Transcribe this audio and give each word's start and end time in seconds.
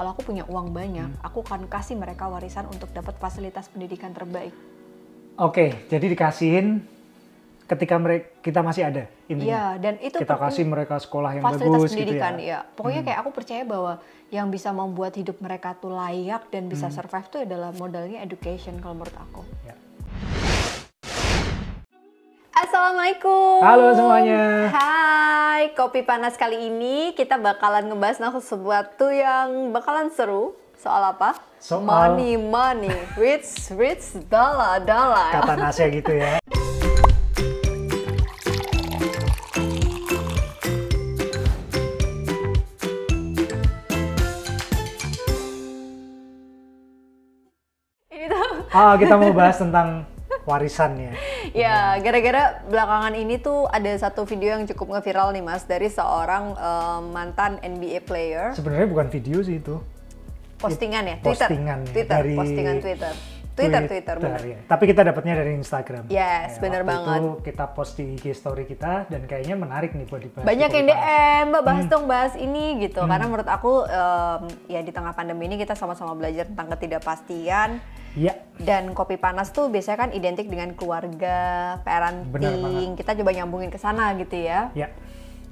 kalau 0.00 0.16
aku 0.16 0.32
punya 0.32 0.48
uang 0.48 0.72
banyak, 0.72 1.12
aku 1.20 1.44
akan 1.44 1.68
kasih 1.68 1.92
mereka 1.92 2.24
warisan 2.24 2.64
untuk 2.72 2.88
dapat 2.96 3.20
fasilitas 3.20 3.68
pendidikan 3.68 4.16
terbaik. 4.16 4.56
Oke, 5.36 5.76
jadi 5.92 6.08
dikasihin 6.08 6.80
ketika 7.68 8.00
mereka 8.00 8.32
kita 8.40 8.64
masih 8.64 8.88
ada 8.88 9.04
intinya. 9.28 9.44
Iya, 9.44 9.64
dan 9.76 9.94
itu 10.00 10.16
kita 10.16 10.40
kasih 10.40 10.64
mereka 10.64 10.96
sekolah 10.96 11.36
yang 11.36 11.44
fasilitas 11.44 11.76
bagus 11.84 11.92
pendidikan 11.92 12.32
gitu 12.40 12.48
ya. 12.48 12.64
ya. 12.64 12.72
Pokoknya 12.72 13.02
kayak 13.04 13.18
aku 13.20 13.30
percaya 13.36 13.62
bahwa 13.68 13.92
yang 14.32 14.48
bisa 14.48 14.72
membuat 14.72 15.12
hidup 15.20 15.36
mereka 15.44 15.76
tuh 15.76 15.92
layak 15.92 16.48
dan 16.48 16.72
bisa 16.72 16.88
Hmm. 16.88 16.96
survive 16.96 17.28
tuh 17.28 17.40
adalah 17.44 17.70
modalnya 17.76 18.24
education 18.24 18.80
kalau 18.80 19.04
menurut 19.04 19.16
aku. 19.20 19.44
Ya. 19.68 19.76
Assalamualaikum. 22.70 23.66
Halo 23.66 23.90
semuanya. 23.98 24.70
Hai, 24.70 25.74
kopi 25.74 26.06
panas 26.06 26.38
kali 26.38 26.70
ini 26.70 27.10
kita 27.18 27.34
bakalan 27.34 27.90
ngebahas 27.90 28.22
tentang 28.22 28.38
sesuatu 28.38 29.10
yang 29.10 29.74
bakalan 29.74 30.06
seru. 30.14 30.54
Soal 30.78 31.10
apa? 31.10 31.34
Soal- 31.58 31.82
money, 31.82 32.38
money, 32.38 32.94
rich, 33.18 33.74
rich, 33.74 34.14
dollar, 34.30 34.78
dollar. 34.86 35.34
Kata 35.34 35.58
Nasya 35.58 35.90
gitu 35.90 36.14
ya. 36.14 36.38
Ah, 48.70 48.94
kita 48.94 49.18
mau 49.18 49.34
bahas 49.34 49.58
tentang 49.58 50.06
warisan 50.50 50.98
ya. 50.98 51.12
Ya, 51.52 51.76
gara-gara 51.98 52.42
belakangan 52.66 53.14
ini 53.14 53.38
tuh 53.38 53.64
ada 53.66 53.90
satu 53.96 54.22
video 54.22 54.52
yang 54.52 54.66
cukup 54.66 54.98
ngeviral 54.98 55.30
nih 55.30 55.40
mas 55.40 55.62
dari 55.64 55.86
seorang 55.86 56.52
eh, 56.52 57.00
mantan 57.06 57.56
NBA 57.60 58.02
player. 58.02 58.50
Sebenarnya 58.52 58.86
bukan 58.86 59.06
video 59.08 59.38
sih 59.40 59.56
itu. 59.56 59.78
Postingan 60.56 61.04
ya, 61.06 61.16
Twitter, 61.18 61.48
Postingan 61.48 61.78
ya, 61.80 61.88
Twitter, 61.88 62.12
dari 62.12 62.34
postingan 62.36 62.76
Twitter, 62.78 63.14
Twitter, 63.50 63.82
Twitter, 63.88 64.16
bener. 64.16 64.42
ya. 64.44 64.58
Tapi 64.66 64.84
kita 64.86 65.00
dapatnya 65.02 65.34
dari 65.36 65.52
Instagram. 65.54 66.04
Yes, 66.06 66.60
bener 66.60 66.80
waktu 66.80 66.92
banget. 66.92 67.16
Itu 67.16 67.30
kita 67.40 67.64
post 67.72 67.92
di 67.96 68.04
IG 68.12 68.24
story 68.32 68.64
kita 68.64 69.08
dan 69.08 69.24
kayaknya 69.24 69.56
menarik 69.56 69.92
nih 69.92 70.04
buat 70.04 70.20
dibahas. 70.20 70.44
Banyak 70.44 70.68
yang. 70.70 70.86
DM, 70.86 71.44
mbak 71.48 71.56
Hmm. 71.56 71.64
bahas 71.64 71.84
dong 71.88 72.04
bahas 72.04 72.34
ini 72.36 72.64
gitu. 72.78 73.00
Karena 73.00 73.24
menurut 73.24 73.48
aku 73.48 73.84
em, 73.84 74.42
ya 74.68 74.80
di 74.80 74.92
tengah 74.92 75.12
pandemi 75.12 75.48
ini 75.48 75.56
kita 75.56 75.72
sama-sama 75.72 76.12
belajar 76.12 76.44
tentang 76.44 76.68
ketidakpastian. 76.70 77.80
Iya. 78.18 78.34
Dan 78.58 78.92
kopi 78.92 79.16
panas 79.16 79.54
tuh 79.54 79.70
biasanya 79.70 80.08
kan 80.08 80.10
identik 80.10 80.50
dengan 80.50 80.74
keluarga, 80.74 81.78
parenting. 81.86 82.98
Kita 82.98 83.14
coba 83.14 83.30
nyambungin 83.32 83.70
ke 83.70 83.78
sana 83.78 84.14
gitu 84.18 84.34
ya. 84.34 84.74
Ya. 84.74 84.90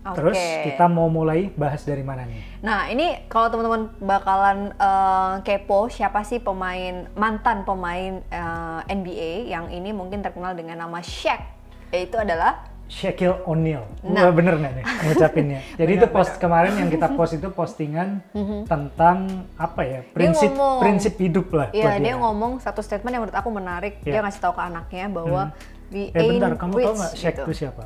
Oke. 0.07 0.17
Terus 0.23 0.39
kita 0.73 0.87
mau 0.87 1.11
mulai 1.11 1.51
bahas 1.59 1.83
dari 1.83 2.07
mana 2.07 2.25
nih? 2.25 2.41
Nah 2.63 2.87
ini 2.89 3.27
kalau 3.27 3.51
teman-teman 3.51 3.93
bakalan 3.99 4.59
eh, 4.73 5.35
kepo 5.43 5.91
siapa 5.91 6.23
sih 6.23 6.39
pemain 6.39 7.11
mantan 7.19 7.67
pemain 7.67 8.23
eh, 8.31 8.81
NBA 8.89 9.51
yang 9.51 9.69
ini 9.75 9.91
mungkin 9.91 10.23
terkenal 10.23 10.55
dengan 10.55 10.81
nama 10.87 11.03
Shaq 11.03 11.59
yaitu 11.91 12.21
adalah 12.21 12.69
Shaquille 12.89 13.37
O'Neal. 13.45 13.85
Nah. 14.03 14.25
Wah, 14.25 14.33
bener 14.33 14.57
nggak 14.57 14.73
nih 14.75 14.85
ngucapinnya? 15.05 15.61
Jadi 15.77 15.93
itu 15.95 16.07
post 16.09 16.37
kemarin 16.37 16.73
yang 16.75 16.89
kita 16.89 17.13
post 17.13 17.33
itu 17.33 17.49
postingan 17.59 18.25
tentang 18.65 19.29
apa 19.55 19.81
ya 19.83 20.01
prinsip 20.09 20.49
Mhm. 20.49 20.57
ngomong. 20.57 20.79
prinsip 20.81 21.15
hidup 21.17 21.47
lah. 21.51 21.69
buat 21.69 21.85
ya 21.85 21.93
dia 21.99 22.15
ngomong 22.17 22.53
satu 22.59 22.81
statement 22.81 23.13
yang 23.13 23.23
menurut 23.23 23.37
aku 23.37 23.51
menarik 23.51 24.01
dia 24.01 24.15
Iya. 24.15 24.25
ngasih 24.25 24.41
tahu 24.41 24.53
ke 24.53 24.63
anaknya 24.63 25.05
bahwa 25.07 25.43
we 25.89 26.09
Eh 26.09 26.17
bentar, 26.19 26.53
kamu 26.55 26.75
tahu 26.75 26.95
nggak 26.97 27.13
Shaq 27.15 27.33
gitu. 27.35 27.43
itu 27.45 27.53
siapa? 27.55 27.85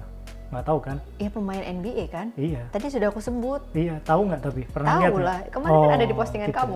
Nggak 0.52 0.68
tahu 0.68 0.78
kan? 0.84 0.96
Iya 1.16 1.30
pemain 1.32 1.64
NBA 1.64 2.04
kan? 2.12 2.26
Iya. 2.36 2.68
Tadi 2.68 2.92
sudah 2.92 3.08
aku 3.08 3.18
sebut. 3.18 3.64
Iya, 3.72 3.96
tahu 4.04 4.28
nggak 4.28 4.40
tapi 4.42 4.68
pernah 4.68 4.90
Tahu 4.92 5.00
lihat 5.00 5.12
lah, 5.16 5.38
kemarin 5.48 5.78
kan 5.80 5.90
ada 5.90 6.04
di 6.04 6.12
postingan 6.12 6.50
kamu. 6.52 6.74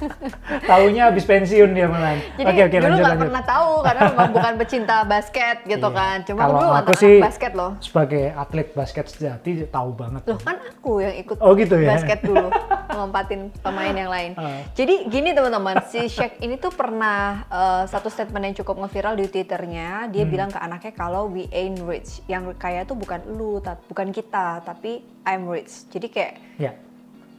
Taunya 0.70 1.02
habis 1.06 1.24
pensiun 1.24 1.70
dia 1.72 1.86
malah. 1.86 2.16
Jadi 2.34 2.46
Oke 2.46 2.60
oke 2.64 2.76
dulu 2.78 2.96
nggak 2.96 3.20
pernah 3.20 3.44
tahu 3.44 3.70
karena 3.84 4.00
memang 4.10 4.30
bukan 4.32 4.52
pecinta 4.56 4.96
basket 5.04 5.56
gitu 5.64 5.86
Iya. 5.86 5.92
kan. 5.92 6.16
Cuma 6.24 6.40
Kalau 6.40 6.54
dulu 6.56 6.72
aku 6.72 6.92
sih 6.96 7.14
basket 7.20 7.52
loh. 7.52 7.70
Sebagai 7.78 8.24
atlet 8.32 8.68
basket 8.72 9.04
sejati 9.06 9.50
tahu 9.66 9.90
banget. 9.92 10.24
Loh 10.24 10.40
kan 10.40 10.56
aku 10.56 11.04
yang 11.04 11.14
ikut 11.16 11.36
Oh, 11.36 11.52
gitu 11.52 11.76
ya? 11.76 11.92
basket 11.92 12.24
dulu, 12.24 12.48
ngelompatin 12.88 13.40
pemain 13.60 13.92
yang 13.92 14.08
lain. 14.08 14.32
Ah. 14.34 14.64
Jadi 14.72 15.04
gini 15.06 15.30
teman-teman, 15.32 15.84
si 15.84 16.08
Shaq 16.08 16.40
ini 16.40 16.56
tuh 16.56 16.72
pernah 16.72 17.44
eh, 17.46 17.84
satu 17.86 18.08
statement 18.08 18.40
yang 18.42 18.56
cukup 18.56 18.80
ngeviral 18.80 19.12
di 19.14 19.28
Twitternya. 19.28 20.08
Dia 20.08 20.24
Hmm. 20.24 20.32
bilang 20.32 20.48
ke 20.48 20.56
anaknya 20.56 20.92
kalau 20.92 21.28
we 21.28 21.44
ain't 21.50 21.76
rich. 21.82 22.24
Yang 22.24 22.56
kaya 22.56 22.85
tuh 22.86 22.96
bukan 22.96 23.20
lu, 23.28 23.58
bukan 23.60 24.08
kita, 24.08 24.62
tapi 24.62 25.02
I'm 25.22 25.44
rich. 25.44 25.90
Jadi 25.90 26.06
kayak 26.08 26.32
Ya. 26.56 26.72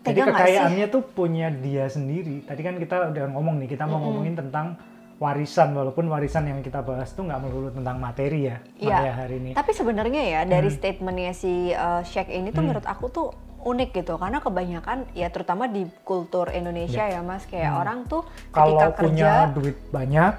Jadi 0.03 0.23
kekayaannya 0.23 0.87
tuh 0.87 1.03
punya 1.03 1.51
dia 1.51 1.87
sendiri. 1.87 2.39
Tadi 2.43 2.61
kan 2.61 2.75
kita 2.75 3.11
udah 3.11 3.25
ngomong 3.27 3.59
nih, 3.59 3.67
kita 3.67 3.83
mau 3.83 3.99
ngomongin 3.99 4.35
tentang 4.35 4.79
warisan 5.17 5.73
walaupun 5.73 6.07
warisan 6.07 6.45
yang 6.45 6.61
kita 6.61 6.79
bahas 6.79 7.09
tuh 7.09 7.25
nggak 7.25 7.41
melulu 7.41 7.73
tentang 7.73 7.97
materi 7.97 8.47
ya 8.47 8.61
Iya. 8.77 9.11
Hari 9.17 9.35
ini. 9.35 9.51
Tapi 9.51 9.71
sebenarnya 9.73 10.21
ya 10.23 10.41
Hmm. 10.45 10.51
dari 10.53 10.69
statementnya 10.69 11.33
si 11.33 11.73
uh, 11.73 12.05
Shaq 12.05 12.29
ini 12.29 12.53
tuh 12.53 12.61
menurut 12.61 12.85
aku 12.85 13.09
tuh 13.09 13.27
unik 13.57 13.97
gitu 13.97 14.15
karena 14.15 14.39
kebanyakan 14.39 15.09
ya 15.11 15.27
terutama 15.27 15.65
di 15.65 15.89
kultur 16.05 16.47
Indonesia 16.49 17.03
ya 17.03 17.19
mas 17.19 17.43
kayak 17.43 17.73
orang 17.73 18.05
tuh 18.05 18.23
Hmm. 18.23 18.53
Kalau 18.53 18.77
ketika 18.77 18.87
punya 18.95 19.31
kerja 19.33 19.51
duit 19.51 19.77
banyak, 19.89 20.33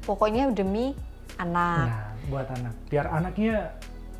pokoknya 0.00 0.42
demi 0.50 0.94
anak. 1.36 1.86
nah 1.86 2.00
buat 2.30 2.46
anak, 2.48 2.74
biar 2.86 3.06
anaknya 3.10 3.54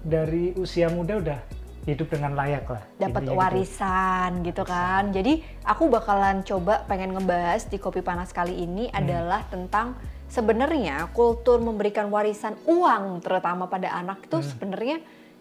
dari 0.01 0.53
usia 0.55 0.89
muda 0.89 1.17
udah 1.17 1.41
hidup 1.81 2.13
dengan 2.13 2.37
layak 2.37 2.69
lah. 2.69 2.83
dapat 2.97 3.25
gitu. 3.25 3.35
warisan 3.35 4.31
gitu 4.45 4.63
kan. 4.63 5.11
Jadi 5.11 5.41
aku 5.65 5.89
bakalan 5.89 6.45
coba 6.45 6.85
pengen 6.85 7.17
ngebahas 7.17 7.65
di 7.67 7.77
kopi 7.77 8.01
panas 8.01 8.31
kali 8.31 8.53
ini 8.55 8.87
Hmm. 8.87 8.99
adalah 8.99 9.41
tentang 9.49 9.97
sebenarnya 10.29 11.09
kultur 11.11 11.59
memberikan 11.59 12.07
warisan 12.07 12.55
uang 12.65 13.19
terutama 13.21 13.67
pada 13.67 13.91
anak 13.91 14.23
itu 14.23 14.39
Hmm. 14.39 14.47
sebenarnya 14.47 14.97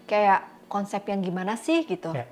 kayak 0.06 0.42
konsep 0.66 1.04
yang 1.06 1.20
gimana 1.20 1.54
sih 1.54 1.84
gitu. 1.84 2.16
Ya. 2.16 2.26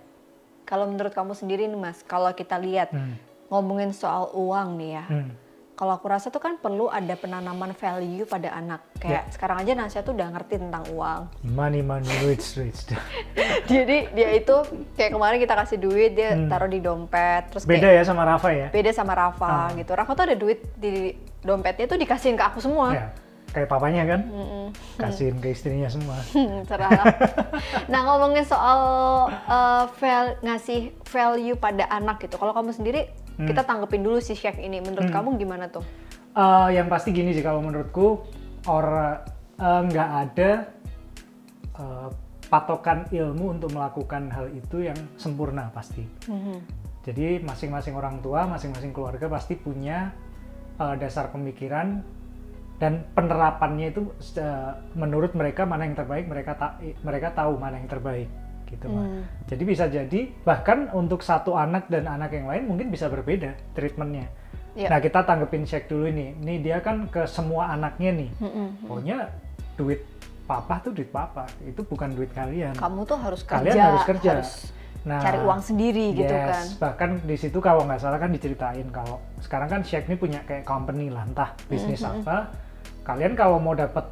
Kalau 0.64 0.88
menurut 0.88 1.12
kamu 1.12 1.32
sendiri 1.32 1.64
nih 1.66 1.80
Mas, 1.80 2.02
kalau 2.02 2.32
kita 2.32 2.58
lihat 2.58 2.90
Hmm. 2.90 3.20
ngomongin 3.48 3.92
soal 3.92 4.32
uang 4.34 4.76
nih 4.76 4.92
ya. 4.94 5.06
Hmm. 5.06 5.32
Kalau 5.78 5.94
aku 5.94 6.10
rasa 6.10 6.28
tuh 6.28 6.42
kan 6.42 6.58
perlu 6.58 6.90
ada 6.90 7.14
penanaman 7.14 7.70
value 7.72 8.26
pada 8.26 8.50
anak. 8.50 8.82
Ya. 8.98 9.22
Kayak 9.22 9.24
sekarang 9.30 9.58
aja 9.62 9.72
Nasya 9.72 10.02
tuh 10.02 10.18
udah 10.18 10.34
ngerti 10.34 10.58
tentang 10.58 10.82
uang. 10.90 11.30
Money 11.48 11.86
money 11.86 12.10
rich 12.26 12.58
rich. 12.58 12.82
Jadi 13.72 14.10
dia 14.10 14.30
itu 14.34 14.56
kayak 14.94 15.14
kemarin 15.14 15.38
kita 15.38 15.54
kasih 15.54 15.78
duit 15.78 16.12
dia 16.12 16.34
taruh 16.48 16.66
di 16.66 16.82
dompet 16.82 17.54
terus 17.54 17.62
kayak 17.62 17.70
Hmm. 17.70 17.74
Beda 17.78 17.90
ya 17.94 18.04
sama 18.04 18.24
Rafa 18.26 18.50
ya. 18.50 18.68
beda 18.68 18.90
sama 18.90 19.14
Rafa 19.14 19.54
gitu. 19.78 19.92
Rafa 19.94 20.12
tuh 20.12 20.26
ada 20.26 20.36
duit 20.36 20.60
di 20.74 21.14
dompetnya 21.40 21.86
tuh 21.86 21.96
dikasihin 21.96 22.34
ke 22.34 22.44
aku 22.44 22.58
semua. 22.58 22.90
Ya. 22.92 23.08
Kayak 23.48 23.70
papanya 23.72 24.04
kan, 24.04 24.22
kasihin 24.98 25.38
ke 25.38 25.50
istrinya 25.50 25.88
semua. 25.88 26.18
Hmm, 26.34 26.66
cerah. 26.66 26.90
nah 27.92 28.02
ngomongin 28.04 28.44
soal 28.44 28.80
uh, 29.30 29.86
val- 29.96 30.38
ngasih 30.42 30.90
value 31.06 31.56
pada 31.56 31.86
anak 31.88 32.18
gitu. 32.20 32.36
Kalau 32.36 32.52
kamu 32.52 32.74
sendiri 32.74 33.08
Hmm. 33.38 33.46
kita 33.46 33.62
tanggepin 33.62 34.02
dulu 34.02 34.18
si 34.18 34.34
chef 34.34 34.58
ini. 34.58 34.82
Menurut 34.82 35.14
kamu 35.14 35.38
gimana 35.38 35.70
tuh? 35.70 35.86
Eh, 36.34 36.70
yang 36.74 36.90
pasti 36.90 37.14
gini 37.14 37.34
sih 37.34 37.46
kalau 37.46 37.62
menurutku 37.62 38.26
orang 38.66 39.22
eh, 39.62 39.82
nggak 39.90 40.10
ada 40.26 40.50
eh, 41.78 42.10
patokan 42.50 43.06
ilmu 43.14 43.62
untuk 43.62 43.70
melakukan 43.74 44.34
hal 44.34 44.50
itu 44.50 44.90
yang 44.90 44.98
sempurna 45.22 45.70
pasti. 45.70 46.02
Mhm. 46.26 46.58
Jadi 47.08 47.40
masing-masing 47.40 47.96
orang 47.96 48.20
tua, 48.20 48.44
masing-masing 48.50 48.92
keluarga 48.92 49.30
pasti 49.30 49.54
punya 49.54 50.10
eh, 50.82 50.96
dasar 50.98 51.30
pemikiran 51.30 52.02
dan 52.82 53.06
penerapannya 53.14 53.94
itu 53.94 54.10
eh, 54.38 54.72
menurut 54.98 55.38
mereka 55.38 55.66
mana 55.66 55.86
yang 55.86 55.94
terbaik, 55.94 56.26
mereka 56.26 56.58
ta- 56.58 56.78
mereka 57.06 57.34
tahu 57.38 57.58
mana 57.62 57.78
yang 57.78 57.90
terbaik 57.90 58.30
gitu. 58.68 58.92
Hmm. 58.92 59.24
Jadi 59.48 59.64
bisa 59.64 59.88
jadi 59.88 60.30
bahkan 60.44 60.92
untuk 60.92 61.24
satu 61.24 61.56
anak 61.56 61.88
dan 61.88 62.06
anak 62.06 62.36
yang 62.36 62.52
lain 62.52 62.68
mungkin 62.68 62.92
bisa 62.92 63.08
berbeda 63.08 63.56
treatmentnya. 63.74 64.28
Iya. 64.78 64.94
Nah 64.94 65.00
kita 65.02 65.26
tanggepin 65.26 65.66
Shaq 65.66 65.90
dulu 65.90 66.06
ini. 66.12 66.38
Ini 66.38 66.62
dia 66.62 66.78
kan 66.84 67.10
ke 67.10 67.26
semua 67.26 67.74
anaknya 67.74 68.14
nih. 68.14 68.30
Mm-mm. 68.38 68.68
Pokoknya 68.86 69.34
duit 69.74 70.06
papa 70.46 70.84
tuh 70.86 70.94
duit 70.94 71.10
papa. 71.10 71.50
Itu 71.66 71.82
bukan 71.82 72.14
duit 72.14 72.30
kalian. 72.36 72.78
Kamu 72.78 73.08
tuh 73.10 73.18
harus 73.18 73.42
kerja, 73.42 73.64
Kalian 73.64 73.76
harus 73.80 74.06
kerja. 74.06 74.30
harus 74.38 74.52
Nah, 75.08 75.24
cari 75.24 75.40
uang 75.40 75.62
sendiri 75.64 76.12
gitu 76.12 76.28
yes, 76.28 76.52
kan. 76.52 76.66
Bahkan 76.84 77.10
di 77.24 77.36
situ 77.40 77.64
kalau 77.64 77.88
nggak 77.88 78.04
salah 78.04 78.20
kan 78.20 78.28
diceritain 78.28 78.92
kalau 78.92 79.24
sekarang 79.40 79.72
kan 79.72 79.80
Shaq 79.80 80.04
ini 80.12 80.20
punya 80.20 80.44
kayak 80.44 80.68
company 80.68 81.08
lah, 81.08 81.24
entah 81.24 81.56
bisnis 81.72 82.04
apa. 82.04 82.52
Kalian 83.08 83.40
kalau 83.40 83.56
mau 83.56 83.72
dapat 83.72 84.12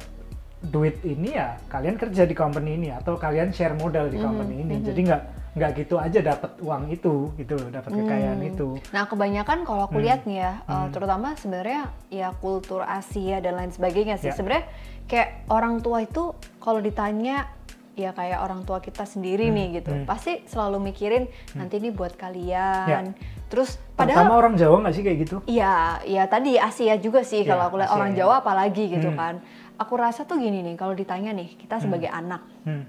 duit 0.56 1.04
ini 1.04 1.36
ya 1.36 1.60
kalian 1.68 2.00
kerja 2.00 2.24
di 2.24 2.32
company 2.32 2.74
ini 2.74 2.88
atau 2.90 3.20
kalian 3.20 3.52
share 3.52 3.76
modal 3.76 4.08
di 4.08 4.16
company 4.16 4.64
ini. 4.64 4.80
Jadi 4.80 5.00
nggak 5.04 5.22
nggak 5.56 5.70
gitu 5.72 5.96
aja 5.96 6.20
dapat 6.20 6.52
uang 6.60 6.92
itu 6.92 7.32
gitu 7.40 7.56
loh, 7.56 7.68
dapat 7.72 7.88
kekayaan 7.88 8.40
itu. 8.44 8.76
Nah 8.92 9.08
kebanyakan 9.08 9.64
kalau 9.64 9.88
Hmm. 9.88 9.92
aku 9.92 9.98
lihat 10.04 10.28
nih 10.28 10.44
ya, 10.44 10.52
uh, 10.68 10.88
terutama 10.92 11.32
sebenarnya 11.36 11.88
ya 12.12 12.28
kultur 12.36 12.84
Asia 12.84 13.40
dan 13.40 13.56
lain 13.56 13.72
sebagainya 13.72 14.20
sih. 14.20 14.28
Ya. 14.28 14.36
Sebenarnya 14.36 14.68
kayak 15.08 15.48
orang 15.48 15.80
tua 15.80 16.04
itu 16.04 16.36
kalau 16.60 16.84
ditanya 16.84 17.48
ya 17.96 18.12
kayak 18.12 18.44
orang 18.44 18.68
tua 18.68 18.84
kita 18.84 19.08
sendiri 19.08 19.48
nih 19.48 19.80
gitu, 19.80 19.88
hmm. 19.88 20.04
pasti 20.04 20.44
selalu 20.44 20.92
mikirin 20.92 21.24
nanti 21.56 21.80
ini 21.80 21.88
buat 21.88 22.12
kalian, 22.12 23.16
Terus 23.46 23.78
Terutama 23.96 23.96
padahal 23.96 24.36
orang 24.36 24.54
Jawa 24.58 24.76
nggak 24.84 24.94
sih 24.98 25.02
kayak 25.06 25.18
gitu? 25.22 25.36
Iya, 25.46 26.02
iya 26.04 26.26
tadi 26.26 26.58
Asia 26.58 26.98
juga 26.98 27.22
sih 27.22 27.46
Iya, 27.46 27.54
kalau 27.54 27.62
aku 27.70 27.76
lihat 27.78 27.94
orang 27.94 28.10
ya. 28.12 28.26
Jawa 28.26 28.42
apalagi 28.42 28.90
gitu 28.90 29.08
Hmm. 29.08 29.16
kan. 29.16 29.34
Aku 29.76 29.94
rasa 29.94 30.24
tuh 30.24 30.36
gini 30.36 30.64
nih, 30.64 30.74
kalau 30.74 30.92
ditanya 30.92 31.30
nih 31.30 31.52
kita 31.54 31.76
sebagai 31.78 32.08
anak, 32.08 32.40
Hmm. 32.64 32.88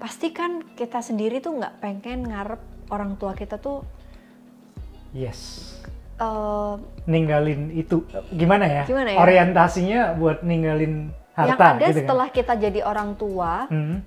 pasti 0.00 0.32
kan 0.32 0.64
kita 0.72 0.98
sendiri 0.98 1.38
tuh 1.38 1.54
nggak 1.54 1.76
pengen 1.78 2.24
ngarep 2.24 2.60
orang 2.88 3.14
tua 3.14 3.36
kita 3.36 3.56
tuh 3.56 3.84
Yes. 5.12 5.76
eh, 6.16 6.74
Ninggalin 7.04 7.68
itu 7.70 8.04
gimana 8.30 8.64
ya? 8.64 8.82
Gimana 8.84 9.12
ya? 9.12 9.18
Orientasinya 9.18 10.14
buat 10.14 10.40
ninggalin 10.40 11.10
harta 11.32 11.48
yang 11.50 11.58
ada 11.58 11.86
gitu 11.86 11.98
setelah 12.00 12.28
kita 12.28 12.52
jadi 12.54 12.80
orang 12.80 13.16
tua 13.16 13.64
kan? 13.66 13.72
Hmm. 13.72 13.98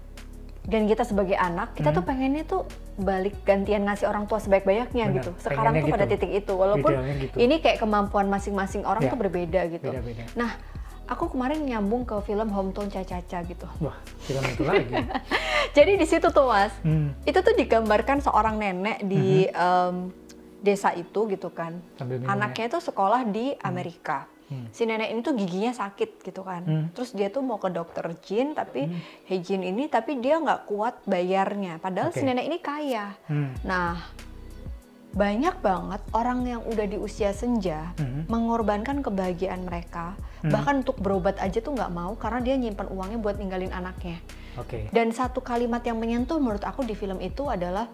dan 0.63 0.87
kita 0.87 1.03
sebagai 1.03 1.35
anak, 1.35 1.75
kita 1.75 1.91
tuh 1.91 2.01
pengennya 2.01 2.47
tuh 2.47 2.63
balik 2.95 3.35
gantian 3.43 3.83
ngasih 3.83 4.07
orang 4.07 4.25
tua 4.25 4.39
sebaik-banyaknya 4.39 5.11
Benar, 5.11 5.15
gitu. 5.19 5.29
Sekarang 5.35 5.75
tuh 5.75 5.91
pada 5.91 6.07
gitu. 6.07 6.13
titik 6.15 6.31
itu, 6.31 6.53
walaupun 6.55 6.91
gitu. 7.19 7.35
ini 7.35 7.59
kayak 7.59 7.83
kemampuan 7.83 8.31
masing-masing 8.31 8.87
orang 8.87 9.03
Ya. 9.03 9.11
tuh 9.11 9.19
berbeda 9.19 9.61
gitu. 9.67 9.91
Beda-beda. 9.91 10.23
Nah, 10.39 10.55
aku 11.05 11.29
kemarin 11.29 11.61
nyambung 11.61 12.03
ke 12.03 12.15
film 12.23 12.47
Hometown 12.47 12.87
Caca-Caca 12.87 13.39
gitu. 13.43 13.67
Wah, 13.79 13.97
film 14.21 14.43
itu 14.43 14.63
lagi. 14.63 14.93
Jadi 15.77 15.91
di 15.95 16.05
situ 16.05 16.27
tuh 16.29 16.45
mas, 16.45 16.73
Hmm. 16.81 17.11
itu 17.23 17.35
tuh 17.35 17.53
digambarkan 17.53 18.19
seorang 18.19 18.55
nenek 18.55 19.03
di 19.03 19.45
em, 19.45 20.11
desa 20.59 20.93
itu 20.93 21.27
gitu 21.27 21.49
kan. 21.49 21.75
Anaknya 22.23 22.69
itu 22.69 22.79
sekolah 22.79 23.25
di 23.25 23.51
Amerika. 23.59 24.31
Hmm. 24.47 24.67
Si 24.69 24.83
nenek 24.83 25.09
ini 25.09 25.19
tuh 25.19 25.33
giginya 25.33 25.71
sakit 25.71 26.21
gitu 26.21 26.43
kan. 26.43 26.61
Hmm. 26.63 26.85
Terus 26.91 27.11
dia 27.11 27.27
tuh 27.27 27.41
mau 27.41 27.57
ke 27.57 27.67
dokter 27.67 28.05
Jin 28.21 28.53
tapi 28.53 28.85
Hejin 29.25 29.59
ini 29.59 29.87
tapi 29.87 30.19
dia 30.19 30.37
nggak 30.37 30.67
kuat 30.67 31.03
bayarnya. 31.03 31.79
Padahal 31.79 32.11
si 32.11 32.21
Oke. 32.21 32.27
nenek 32.27 32.45
ini 32.47 32.57
kaya. 32.59 33.15
Hmm. 33.27 33.51
Nah, 33.63 33.97
banyak 35.13 35.61
banget 35.61 36.01
orang 36.09 36.41
yang 36.41 36.61
udah 36.65 36.85
di 36.89 36.97
usia 36.97 37.29
senja 37.37 37.93
Hmm. 38.01 38.25
mengorbankan 38.25 39.05
kebahagiaan 39.05 39.61
mereka. 39.61 40.17
Bahkan 40.43 40.83
untuk 40.83 40.99
berobat 40.99 41.39
aja 41.39 41.63
tuh 41.63 41.71
nggak 41.71 41.93
mau 41.93 42.17
karena 42.19 42.39
dia 42.43 42.55
nyimpan 42.59 42.91
uangnya 42.91 43.19
buat 43.21 43.37
ninggalin 43.39 43.71
anaknya. 43.71 44.19
Oke. 44.59 44.89
Dan 44.91 45.13
satu 45.15 45.39
kalimat 45.39 45.79
yang 45.85 46.01
menyentuh 46.01 46.41
menurut 46.41 46.65
aku 46.65 46.83
di 46.83 46.97
film 46.97 47.21
itu 47.23 47.47
adalah 47.47 47.87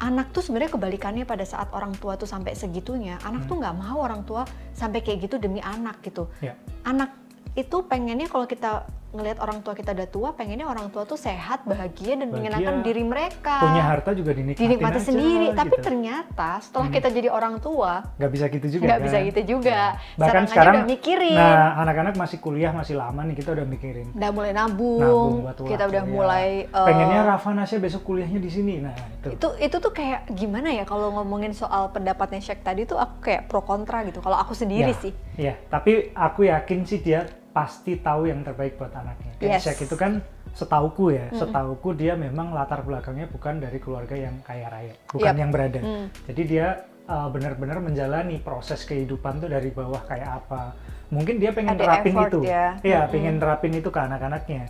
anak 0.00 0.32
tuh 0.32 0.40
sebenarnya 0.40 0.72
kebalikannya 0.76 1.24
pada 1.28 1.44
saat 1.44 1.68
orang 1.72 1.92
tua 1.98 2.16
tuh 2.16 2.28
sampai 2.28 2.56
segitunya, 2.56 3.20
anak 3.24 3.48
tuh 3.48 3.60
nggak 3.60 3.76
mau 3.76 4.00
orang 4.00 4.24
tua 4.24 4.44
sampai 4.72 5.00
kayak 5.00 5.28
gitu 5.28 5.36
demi 5.36 5.60
anak 5.60 6.00
gitu. 6.00 6.30
Ya. 6.40 6.56
Anak 6.86 7.12
itu 7.56 7.84
pengennya 7.88 8.28
kalau 8.28 8.44
kita 8.44 8.84
ngelihat 9.16 9.40
orang 9.40 9.58
tua 9.60 9.72
kita 9.72 9.90
udah 9.90 10.06
tua, 10.06 10.28
pengennya 10.32 10.64
orang 10.64 10.92
tua 10.92 11.02
tuh 11.02 11.16
sehat, 11.16 11.64
bahagia 11.64 12.14
dan 12.14 12.28
Bahagia. 12.28 12.34
menyenangkan 12.36 12.74
diri 12.80 13.02
mereka. 13.02 13.56
Punya 13.58 13.82
harta 13.82 14.10
juga 14.12 14.30
dinikmatin 14.30 14.62
dinikmati 14.62 14.98
aja, 15.00 15.06
sendiri. 15.08 15.46
Tapi 15.50 15.74
gitu. 15.74 15.84
ternyata 15.84 16.50
setelah 16.60 16.88
kita 16.88 17.08
jadi 17.08 17.28
orang 17.28 17.58
tua, 17.58 18.04
nggak 18.14 18.30
bisa 18.30 18.44
gitu 18.46 18.66
juga 18.68 18.84
nggak 18.84 18.98
kan? 18.98 19.06
bisa 19.08 19.16
gitu 19.24 19.40
juga. 19.48 19.78
bahkan 20.14 20.20
Sekarang 20.20 20.44
aja 20.44 20.52
sekarang 20.52 20.74
udah 20.76 20.86
mikirin. 20.86 21.36
nah 21.36 21.68
anak-anak 21.80 22.14
masih 22.14 22.38
kuliah 22.38 22.70
masih 22.70 22.94
lama 22.94 23.20
nih 23.24 23.36
kita 23.36 23.50
udah 23.56 23.66
mikirin 23.66 24.06
udah 24.12 24.30
mulai 24.30 24.52
nabung, 24.52 25.00
nabung 25.00 25.34
buat 25.42 25.56
kita 25.64 25.84
udah 25.86 26.02
kuliah. 26.02 26.04
mulai 26.04 26.48
eh, 26.66 26.86
pengennya 26.86 27.20
Rafa 27.24 27.50
Nasya 27.52 27.78
besok 27.78 28.02
kuliahnya 28.04 28.40
di 28.42 28.50
sini 28.50 28.74
nah 28.82 28.92
itu 28.92 29.28
itu 29.32 29.48
itu 29.62 29.76
tuh 29.78 29.92
kayak 29.92 30.28
gimana 30.32 30.68
ya 30.70 30.84
kalau 30.84 31.08
ngomongin 31.12 31.56
soal 31.56 31.88
pendapatnya 31.88 32.42
Syek 32.42 32.60
tadi 32.60 32.84
tuh 32.84 32.98
aku 32.98 33.16
kayak 33.22 33.46
pro 33.46 33.62
kontra 33.62 34.02
gitu 34.04 34.20
kalau 34.20 34.36
aku 34.36 34.52
sendiri 34.52 34.92
Ya, 34.92 35.00
sih 35.00 35.12
ya 35.36 35.54
tapi 35.66 36.12
aku 36.12 36.46
yakin 36.46 36.80
sih 36.84 37.00
dia 37.00 37.24
pasti 37.56 37.96
tahu 37.96 38.28
yang 38.28 38.44
terbaik 38.44 38.76
buat 38.76 38.92
anaknya 38.92 39.32
kayak 39.40 39.56
Yes. 39.56 39.64
Shaq 39.64 39.88
itu 39.88 39.96
kan 39.96 40.20
setauku 40.52 41.16
ya 41.16 41.32
setauku 41.32 41.96
dia 41.96 42.12
memang 42.12 42.52
latar 42.52 42.84
belakangnya 42.84 43.32
bukan 43.32 43.64
dari 43.64 43.80
keluarga 43.80 44.12
yang 44.12 44.36
kaya 44.44 44.68
raya 44.68 44.92
bukan 45.08 45.32
Yap. 45.32 45.40
yang 45.40 45.50
berada 45.52 45.80
Hmm. 45.80 46.06
jadi 46.28 46.42
dia 46.44 46.66
uh, 47.08 47.28
benar-benar 47.32 47.80
menjalani 47.80 48.36
proses 48.40 48.84
kehidupan 48.84 49.40
tuh 49.40 49.48
dari 49.48 49.72
bawah 49.72 50.04
kayak 50.04 50.44
apa 50.44 50.76
mungkin 51.08 51.40
dia 51.40 51.56
pengen 51.56 51.76
Ada 51.76 51.84
terapin 51.84 52.12
effort 52.12 52.28
itu 52.28 52.40
ya. 52.44 52.66
Iya, 52.82 53.00
Mm-mm. 53.06 53.12
pengen 53.14 53.34
terapin 53.38 53.72
itu 53.72 53.88
ke 53.88 54.00
anak-anaknya 54.00 54.62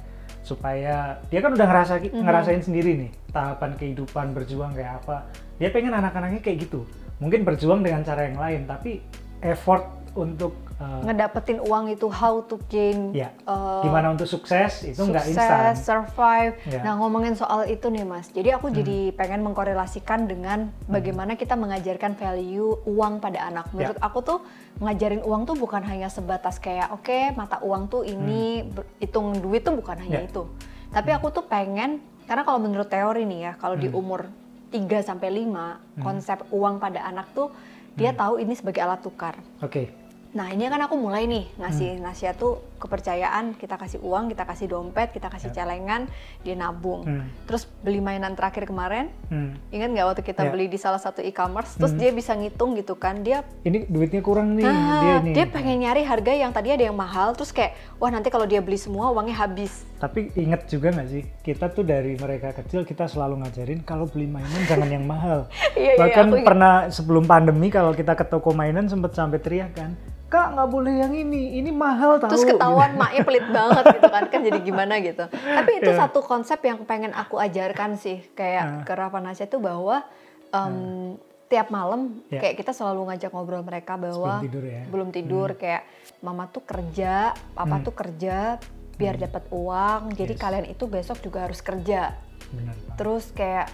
supaya 0.42 0.94
dia 1.26 1.40
kan 1.42 1.50
udah 1.50 1.66
ngerasa 1.66 1.94
ngerasain 2.06 2.62
sendiri 2.62 2.94
nih 2.94 3.10
tahapan 3.34 3.74
kehidupan 3.74 4.30
berjuang 4.30 4.78
kayak 4.78 5.02
apa 5.02 5.26
dia 5.58 5.74
pengen 5.74 5.90
anak-anaknya 5.90 6.38
kayak 6.38 6.70
gitu 6.70 6.86
mungkin 7.18 7.42
berjuang 7.42 7.82
dengan 7.82 8.06
cara 8.06 8.30
yang 8.30 8.38
lain 8.38 8.62
tapi 8.68 9.02
effort 9.42 9.86
untuk 10.14 10.54
uh, 10.76 11.00
ngedapetin 11.02 11.58
uang 11.58 11.88
itu 11.88 12.06
how 12.06 12.40
to 12.40 12.60
gain 12.66 13.12
ya 13.12 13.32
eh, 13.42 13.80
gimana 13.80 14.10
untuk 14.10 14.24
sukses 14.24 14.84
itu 14.84 14.98
nggak 14.98 15.24
sukses, 15.24 15.36
instan 15.36 15.74
survive. 15.74 16.54
Ya. 16.66 16.80
Nah 16.82 16.92
ngomongin 16.96 17.32
soal 17.32 17.64
itu 17.66 17.86
nih 17.86 18.02
mas, 18.02 18.28
jadi 18.28 18.54
aku 18.54 18.68
Hmm. 18.68 18.76
jadi 18.76 18.98
pengen 19.12 19.40
mengkorelasikan 19.42 20.24
dengan 20.24 20.58
bagaimana 20.86 21.34
kita 21.34 21.54
mengajarkan 21.54 22.12
value 22.14 22.76
uang 22.84 23.18
pada 23.18 23.44
anak. 23.44 23.68
Ya. 23.68 23.72
Menurut 23.74 23.98
aku 23.98 24.18
tuh 24.20 24.38
ngajarin 24.78 25.22
uang 25.22 25.42
tuh 25.44 25.56
bukan 25.56 25.80
hanya 25.82 26.06
sebatas 26.06 26.58
kayak 26.58 26.92
oke 26.92 27.32
mata 27.32 27.56
uang 27.60 27.88
tuh 27.88 28.02
ini 28.02 28.60
ber- 28.62 28.84
hitung 28.98 29.32
duit 29.36 29.60
tuh 29.60 29.72
bukan 29.72 29.96
hanya 29.98 30.20
Hmm. 30.20 30.26
Ya. 30.26 30.30
itu. 30.30 30.42
Tapi 30.88 31.10
aku 31.10 31.28
tuh 31.30 31.44
pengen 31.44 31.98
karena 32.24 32.42
kalau 32.42 32.58
menurut 32.58 32.86
teori 32.86 33.22
nih 33.22 33.40
ya, 33.40 33.52
kalau 33.54 33.74
di 33.74 33.86
Hmm. 33.86 33.96
umur 33.96 34.20
3 34.66 34.98
sampai 35.00 35.30
5 35.30 35.78
konsep 35.96 36.42
uang 36.50 36.76
pada 36.76 37.00
anak 37.00 37.30
tuh 37.32 37.48
dia 37.94 38.10
Hmm. 38.10 38.18
tahu 38.18 38.34
ini 38.36 38.52
sebagai 38.52 38.82
alat 38.82 39.00
tukar. 39.00 39.38
oke 39.58 39.88
Nah 40.36 40.52
ini 40.52 40.68
kan 40.68 40.76
aku 40.78 40.94
mulai 40.94 41.24
nih 41.24 41.48
Hmm. 41.48 41.64
ngasih 41.64 41.90
nasihat 41.98 42.36
tuh 42.36 42.60
kepercayaan 42.76 43.56
kita 43.56 43.74
kasih 43.74 43.98
uang, 43.98 44.28
kita 44.28 44.44
kasih 44.44 44.68
dompet, 44.68 45.08
kita 45.08 45.26
kasih 45.26 45.48
Ya. 45.48 45.64
celengan, 45.64 46.12
dia 46.44 46.52
nabung. 46.52 47.02
Hmm. 47.02 47.24
Terus 47.44 47.64
beli 47.80 47.98
mainan 47.98 48.36
terakhir 48.36 48.68
kemarin, 48.68 49.08
Hmm. 49.26 49.56
ingat 49.70 49.88
nggak 49.90 50.06
waktu 50.06 50.22
kita 50.22 50.42
Ya. 50.44 50.50
beli 50.52 50.68
di 50.68 50.76
salah 50.76 51.00
satu 51.00 51.18
e-commerce, 51.18 51.72
terus 51.74 51.90
Hmm. 51.90 51.98
dia 51.98 52.12
bisa 52.12 52.36
ngitung 52.36 52.76
gitu 52.76 52.92
kan, 52.94 53.24
dia 53.24 53.48
ini 53.64 53.88
duitnya 53.88 54.20
kurang 54.20 54.52
nih 54.52 54.62
ah, 54.62 55.00
dia 55.00 55.14
nih 55.20 55.32
dia 55.32 55.46
pengen 55.48 55.80
nyari 55.80 56.04
harga 56.04 56.30
yang 56.30 56.52
tadi 56.52 56.68
ada 56.70 56.84
yang 56.84 56.94
mahal, 56.94 57.32
terus 57.32 57.48
kayak 57.48 57.72
wah 57.96 58.12
nanti 58.12 58.28
kalau 58.28 58.44
dia 58.44 58.60
beli 58.60 58.76
semua 58.76 59.08
uangnya 59.10 59.36
habis. 59.38 59.88
tapi 59.96 60.28
inget 60.34 60.68
juga 60.68 60.92
nggak 60.92 61.08
sih 61.08 61.24
kita 61.40 61.72
tuh 61.72 61.80
dari 61.80 62.12
mereka 62.14 62.52
kecil 62.52 62.84
kita 62.84 63.08
selalu 63.08 63.40
ngajarin 63.40 63.80
kalau 63.80 64.04
beli 64.04 64.28
mainan 64.28 64.60
jangan 64.66 64.92
yang 64.92 65.00
mahal 65.02 65.48
Iya, 65.72 65.72
iya, 65.72 65.92
bahkan 65.96 66.28
ingat. 66.28 66.44
pernah 66.44 66.72
sebelum 66.90 67.24
pandemi 67.24 67.72
kalau 67.72 67.96
kita 67.96 68.12
ke 68.12 68.20
toko 68.22 68.52
mainan 68.52 68.84
sempet 68.84 69.16
sampai 69.16 69.40
teriak 69.40 69.72
kan 69.72 69.96
kak 70.26 70.52
nggak 70.52 70.68
boleh 70.68 70.94
yang 70.98 71.12
ini 71.12 71.56
ini 71.56 71.70
mahal 71.70 72.18
tahu 72.18 72.34
Terus 72.34 72.44
ketahuan 72.48 72.94
maknya 72.94 73.22
pelit 73.22 73.46
banget 73.46 73.84
gitu 73.94 74.06
kan, 74.06 74.24
kan 74.26 74.40
jadi 74.42 74.58
gimana 74.58 74.98
gitu. 74.98 75.24
Tapi 75.58 75.70
itu 75.78 75.90
Ya. 75.90 75.98
satu 75.98 76.18
konsep 76.20 76.58
yang 76.60 76.82
pengen 76.82 77.10
aku 77.10 77.38
ajarkan 77.38 77.94
sih, 77.94 78.26
kayak 78.32 78.64
Ah. 78.64 78.82
ke 78.82 78.92
Rafa 78.92 79.18
Nasya 79.18 79.46
tuh 79.46 79.60
bahwa 79.60 80.02
em, 80.48 81.14
tiap 81.46 81.70
malam 81.70 82.26
Ya. 82.26 82.42
kayak 82.42 82.58
kita 82.58 82.72
selalu 82.72 83.06
ngajak 83.06 83.30
ngobrol 83.30 83.62
mereka 83.62 83.94
bahwa 83.94 84.38
Sebelum 84.38 84.44
tidur 84.44 84.64
ya. 84.64 84.82
belum 84.84 85.08
tidur 85.10 85.48
kayak 85.54 85.82
mama 86.20 86.44
tuh 86.46 86.62
kerja, 86.62 87.14
papa 87.52 87.76
Hmm. 87.76 87.84
tuh 87.84 87.94
kerja 87.94 88.58
biar 88.96 89.14
dapat 89.16 89.46
uang. 89.48 90.10
Jadi 90.12 90.34
Yes. 90.34 90.40
kalian 90.40 90.66
itu 90.66 90.84
besok 90.86 91.20
juga 91.20 91.44
harus 91.44 91.60
kerja. 91.60 92.18
benar. 92.46 92.74
Terus 92.94 93.30
kayak 93.30 93.70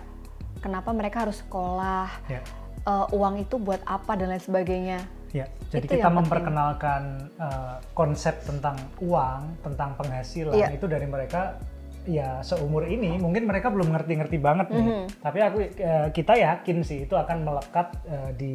kenapa 0.59 0.93
mereka 0.93 1.23
harus 1.23 1.41
sekolah? 1.41 2.09
ya 2.26 2.41
eh, 2.83 3.07
uang 3.11 3.38
itu 3.38 3.57
buat 3.57 3.79
apa 3.85 4.17
dan 4.17 4.29
lain 4.29 4.43
sebagainya. 4.43 4.99
Ya 5.33 5.49
jadi 5.69 5.87
Itu 5.89 5.95
kita 5.97 6.09
memperkenalkan 6.12 7.03
eh, 7.35 7.77
konsep 7.93 8.45
tentang 8.45 8.77
uang 9.01 9.65
tentang 9.65 9.97
penghasilan 9.97 10.53
Iya. 10.53 10.69
itu 10.77 10.85
dari 10.85 11.09
mereka 11.09 11.57
ya 12.03 12.43
seumur 12.43 12.85
ini 12.85 13.15
mungkin 13.17 13.47
mereka 13.47 13.71
belum 13.71 13.89
ngerti-ngerti 13.91 14.37
banget 14.37 14.69
nih 14.69 14.85
Mhm. 14.85 15.05
tapi 15.23 15.39
aku 15.41 15.59
eh, 15.62 16.09
kita 16.11 16.35
yakin 16.35 16.77
sih 16.83 17.07
itu 17.07 17.15
akan 17.15 17.39
melekat 17.43 17.89
eh, 18.05 18.31
di 18.35 18.55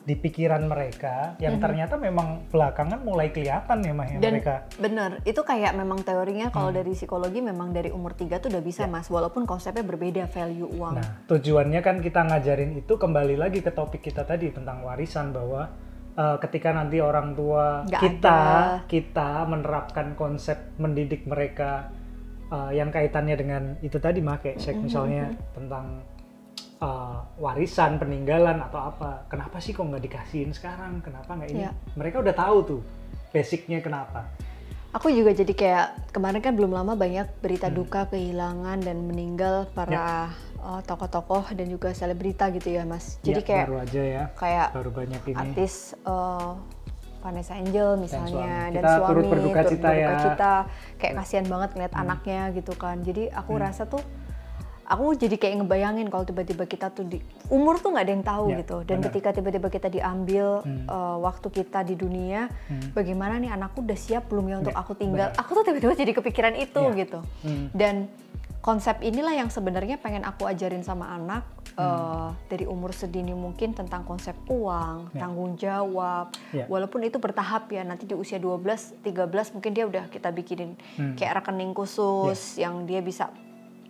di 0.00 0.16
pikiran 0.16 0.64
mereka 0.64 1.36
yang 1.38 1.60
ternyata 1.60 1.94
memang 1.94 2.48
belakangan 2.48 3.04
mulai 3.04 3.30
kelihatan 3.30 3.84
ya 3.84 3.92
mah 3.92 4.08
ya. 4.08 4.18
Dan 4.18 4.32
mereka 4.32 4.64
bener, 4.80 5.20
itu 5.22 5.38
kayak 5.38 5.76
memang 5.76 6.00
teorinya 6.00 6.48
Hmm. 6.48 6.56
kalau 6.56 6.70
dari 6.72 6.96
psikologi 6.96 7.38
memang 7.38 7.70
dari 7.70 7.92
umur 7.92 8.16
3 8.16 8.40
tuh 8.40 8.48
udah 8.48 8.64
bisa 8.64 8.88
mas, 8.88 9.06
walaupun 9.06 9.44
konsepnya 9.44 9.84
berbeda 9.84 10.24
value 10.26 10.66
uang. 10.66 10.96
Ya. 10.96 11.04
Nah, 11.04 11.08
tujuannya 11.28 11.80
kan 11.84 12.00
kita 12.00 12.26
ngajarin 12.26 12.80
itu 12.80 12.90
kembali 12.90 13.36
lagi 13.36 13.60
ke 13.60 13.70
topik 13.70 14.00
kita 14.00 14.24
tadi 14.24 14.48
tentang 14.50 14.82
warisan 14.82 15.30
bahwa 15.30 15.68
uh, 16.14 16.36
ketika 16.38 16.70
nanti 16.70 16.98
orang 16.98 17.32
tua 17.32 17.84
Nggak 17.84 18.00
kita 18.00 18.30
ada. 18.30 18.86
kita 18.86 19.30
menerapkan 19.44 20.14
konsep 20.14 20.56
mendidik 20.76 21.24
mereka 21.24 21.90
uh, 22.48 22.70
yang 22.70 22.88
kaitannya 22.88 23.34
dengan 23.34 23.62
itu 23.80 23.96
tadi 23.96 24.18
mah 24.18 24.38
kayak 24.38 24.58
Mm-hmm, 24.58 24.80
misalnya 24.80 25.24
tentang 25.52 26.02
uh, 26.78 27.20
warisan 27.36 27.96
peninggalan 27.96 28.58
atau 28.60 28.80
apa 28.86 29.26
kenapa 29.26 29.58
sih 29.58 29.70
kok 29.70 29.84
nggak 29.84 30.02
dikasihin 30.02 30.50
sekarang 30.50 30.98
kenapa 31.00 31.30
nggak 31.32 31.50
ini 31.50 31.60
Iya. 31.60 31.72
mereka 31.94 32.16
udah 32.18 32.34
tahu 32.34 32.58
tuh 32.64 32.82
basicnya 33.30 33.78
kenapa 33.78 34.26
Aku 34.90 35.06
juga 35.06 35.30
jadi 35.30 35.54
kayak 35.54 35.86
kemarin 36.10 36.42
kan 36.42 36.50
belum 36.50 36.74
lama 36.74 36.98
banyak 36.98 37.38
berita 37.38 37.70
Hmm. 37.70 37.78
duka 37.78 38.10
kehilangan 38.10 38.82
dan 38.82 39.06
meninggal 39.06 39.70
para 39.70 40.34
uh, 40.62 40.80
tokoh-tokoh 40.80 41.50
dan 41.50 41.66
juga 41.66 41.90
selebrita 41.90 42.48
gitu 42.50 42.70
ya 42.70 42.84
mas. 42.84 43.16
Jadi 43.20 43.40
Ya, 43.40 43.46
kayak 43.46 43.64
baru 43.64 43.76
aja 43.80 44.02
ya 44.02 44.24
kayak 44.34 44.68
baru 44.72 44.90
banyak 44.90 45.22
ini 45.26 45.36
artis 45.36 45.74
uh, 46.04 46.54
Vanessa 47.20 47.52
Angel 47.52 47.96
misalnya 47.96 48.32
suami. 48.64 48.72
dan 48.72 48.80
Kita 48.80 48.90
suami 48.94 49.08
turut 49.10 49.24
berduka 49.26 49.60
cita 49.66 49.90
ya. 49.92 50.08
cita. 50.18 50.54
kayak 50.96 51.14
kasihan 51.16 51.46
banget 51.46 51.68
ngeliat 51.70 51.92
Hmm. 51.92 52.02
anaknya 52.02 52.40
gitu 52.52 52.72
kan 52.74 52.96
jadi 53.00 53.28
aku 53.30 53.52
Hmm. 53.52 53.62
rasa 53.62 53.84
tuh 53.84 54.00
aku 54.86 55.14
jadi 55.14 55.36
kayak 55.36 55.54
ngebayangin 55.60 56.08
kalau 56.08 56.24
tiba-tiba 56.24 56.64
kita 56.64 56.90
tuh 56.90 57.04
di 57.04 57.20
umur 57.46 57.78
tuh 57.78 57.94
nggak 57.94 58.02
ada 58.02 58.12
yang 58.12 58.26
tahu 58.26 58.46
Ya, 58.48 58.56
gitu 58.58 58.76
dan 58.82 58.98
benar. 58.98 59.06
ketika 59.06 59.28
tiba-tiba 59.32 59.68
kita 59.68 59.88
diambil 59.88 60.46
Hmm. 60.60 60.82
eh, 60.84 61.16
waktu 61.20 61.48
kita 61.48 61.80
di 61.82 61.94
dunia 61.94 62.48
Hmm. 62.66 62.90
bagaimana 62.90 63.36
nih 63.36 63.50
anakku 63.50 63.80
udah 63.80 63.94
siap 63.96 64.26
belum 64.26 64.44
ya 64.46 64.56
untuk 64.58 64.72
Ya, 64.72 64.80
aku 64.80 64.92
tinggal 64.94 65.28
benar. 65.28 65.38
aku 65.38 65.50
tuh 65.52 65.64
tiba-tiba 65.64 65.92
jadi 65.94 66.12
kepikiran 66.12 66.54
itu 66.56 66.82
Ya. 66.82 66.96
gitu 66.98 67.20
Hmm. 67.40 67.68
dan 67.70 68.10
konsep 68.60 69.00
inilah 69.00 69.32
yang 69.32 69.48
sebenarnya 69.48 69.96
pengen 69.96 70.22
aku 70.22 70.44
ajarin 70.44 70.80
sama 70.80 71.08
anak 71.10 71.44
eh, 71.72 72.28
dari 72.46 72.64
umur 72.64 72.92
sedini 72.92 73.32
mungkin 73.32 73.72
tentang 73.72 74.04
konsep 74.04 74.36
uang, 74.46 75.08
Ya. 75.10 75.24
tanggung 75.24 75.56
jawab. 75.56 76.28
Ya. 76.50 76.66
Walaupun 76.66 77.00
itu 77.00 77.16
bertahap 77.16 77.68
ya, 77.68 77.80
nanti 77.80 78.04
di 78.04 78.12
usia 78.12 78.36
12, 78.36 79.00
13 79.00 79.24
mungkin 79.50 79.72
dia 79.72 79.84
udah 79.84 80.04
kita 80.06 80.28
bikinin 80.28 80.76
Hmm. 80.94 81.16
kayak 81.16 81.40
rekening 81.40 81.72
khusus 81.72 82.36
yang 82.54 82.84
dia 82.84 83.00
bisa 83.00 83.32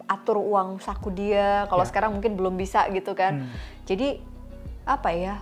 atur 0.06 0.38
uang 0.38 0.78
saku 0.78 1.10
dia. 1.10 1.66
Kalau 1.66 1.82
Ya. 1.82 1.88
sekarang 1.88 2.10
mungkin 2.12 2.34
belum 2.34 2.54
bisa 2.54 2.86
gitu 2.90 3.10
kan. 3.12 3.42
Hmm. 3.42 3.50
Jadi 3.84 4.22
apa 4.84 5.10
ya? 5.10 5.36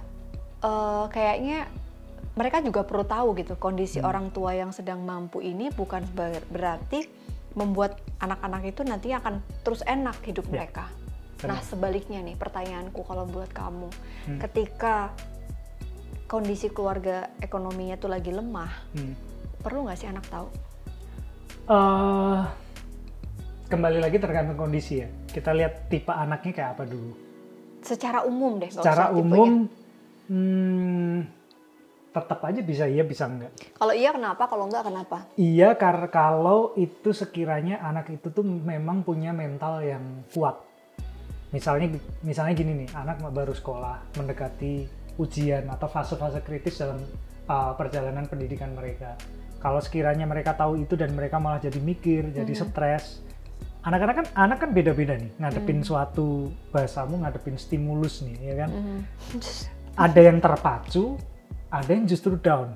eh, 0.58 1.04
kayaknya 1.08 1.70
mereka 2.34 2.58
juga 2.58 2.82
perlu 2.82 3.04
tahu 3.04 3.30
gitu 3.36 3.54
kondisi 3.54 3.98
Hmm. 3.98 4.08
orang 4.08 4.26
tua 4.30 4.54
yang 4.54 4.70
sedang 4.70 4.98
mampu 5.00 5.38
ini 5.38 5.70
bukan 5.70 6.02
ber- 6.08 6.42
berarti 6.48 7.06
membuat 7.58 7.98
anak-anak 8.18 8.62
itu 8.64 8.86
nanti 8.86 9.10
akan 9.10 9.42
terus 9.60 9.82
enak 9.82 10.14
hidup 10.22 10.46
Ya, 10.48 10.62
mereka. 10.62 10.86
benar. 11.42 11.48
Nah 11.50 11.60
sebaliknya 11.60 12.22
nih 12.22 12.38
pertanyaanku 12.38 13.02
kalau 13.02 13.26
buat 13.26 13.50
kamu, 13.50 13.90
Hmm. 14.26 14.38
ketika 14.38 15.10
kondisi 16.24 16.68
keluarga 16.68 17.34
ekonominya 17.38 17.98
tuh 17.98 18.08
lagi 18.08 18.30
lemah, 18.30 18.70
Hmm. 18.94 19.14
perlu 19.58 19.84
nggak 19.84 19.98
sih 19.98 20.06
anak 20.06 20.22
tahu? 20.28 20.46
Eh, 21.68 22.40
kembali 23.68 23.98
lagi 23.98 24.16
tergantung 24.16 24.56
kondisi 24.56 25.02
ya. 25.02 25.08
Kita 25.26 25.52
lihat 25.52 25.90
tipe 25.90 26.08
anaknya 26.08 26.52
kayak 26.54 26.70
apa 26.72 26.84
dulu. 26.86 27.12
Secara 27.80 28.24
umum 28.24 28.56
deh. 28.56 28.70
Secara 28.70 29.10
tipenya. 29.10 29.20
umum, 29.20 29.50
hmm, 30.28 31.16
tetap 32.18 32.42
aja 32.42 32.60
bisa 32.62 32.84
iya 32.90 33.06
bisa 33.06 33.30
enggak. 33.30 33.52
Kalau 33.78 33.94
iya 33.94 34.10
kenapa? 34.10 34.42
Kalau 34.50 34.64
enggak 34.66 34.84
kenapa? 34.90 35.16
Iya 35.38 35.78
karena 35.78 36.08
kalau 36.10 36.74
itu 36.74 37.14
sekiranya 37.14 37.78
anak 37.78 38.10
itu 38.10 38.28
tuh 38.34 38.42
memang 38.42 39.06
punya 39.06 39.30
mental 39.30 39.78
yang 39.86 40.02
kuat. 40.34 40.58
Misalnya 41.54 41.96
misalnya 42.20 42.52
gini 42.52 42.84
nih, 42.84 42.88
anak 42.92 43.24
baru 43.32 43.56
sekolah 43.56 44.20
mendekati 44.20 44.84
ujian 45.16 45.66
atau 45.72 45.88
fase-fase 45.90 46.44
kritis 46.44 46.78
dalam 46.78 47.00
uh, 47.48 47.72
perjalanan 47.74 48.28
pendidikan 48.28 48.76
mereka. 48.76 49.16
Kalau 49.58 49.82
sekiranya 49.82 50.22
mereka 50.28 50.54
tahu 50.54 50.78
itu 50.78 50.94
dan 50.94 51.10
mereka 51.18 51.42
malah 51.42 51.58
jadi 51.58 51.80
mikir, 51.82 52.30
jadi 52.30 52.52
stres. 52.54 53.26
Anak-anak 53.82 54.14
kan 54.14 54.26
anak 54.36 54.58
kan 54.62 54.70
beda-beda 54.70 55.18
nih 55.18 55.34
ngadepin 55.40 55.82
suatu 55.82 56.52
bahasamu 56.70 57.24
ngadepin 57.26 57.58
stimulus 57.58 58.22
nih, 58.22 58.36
ya 58.38 58.54
kan? 58.66 58.70
Mhm. 58.70 58.98
Ada 59.98 60.20
yang 60.30 60.38
terpacu, 60.38 61.18
ada 61.68 61.90
yang 61.90 62.04
justru 62.04 62.36
down. 62.36 62.72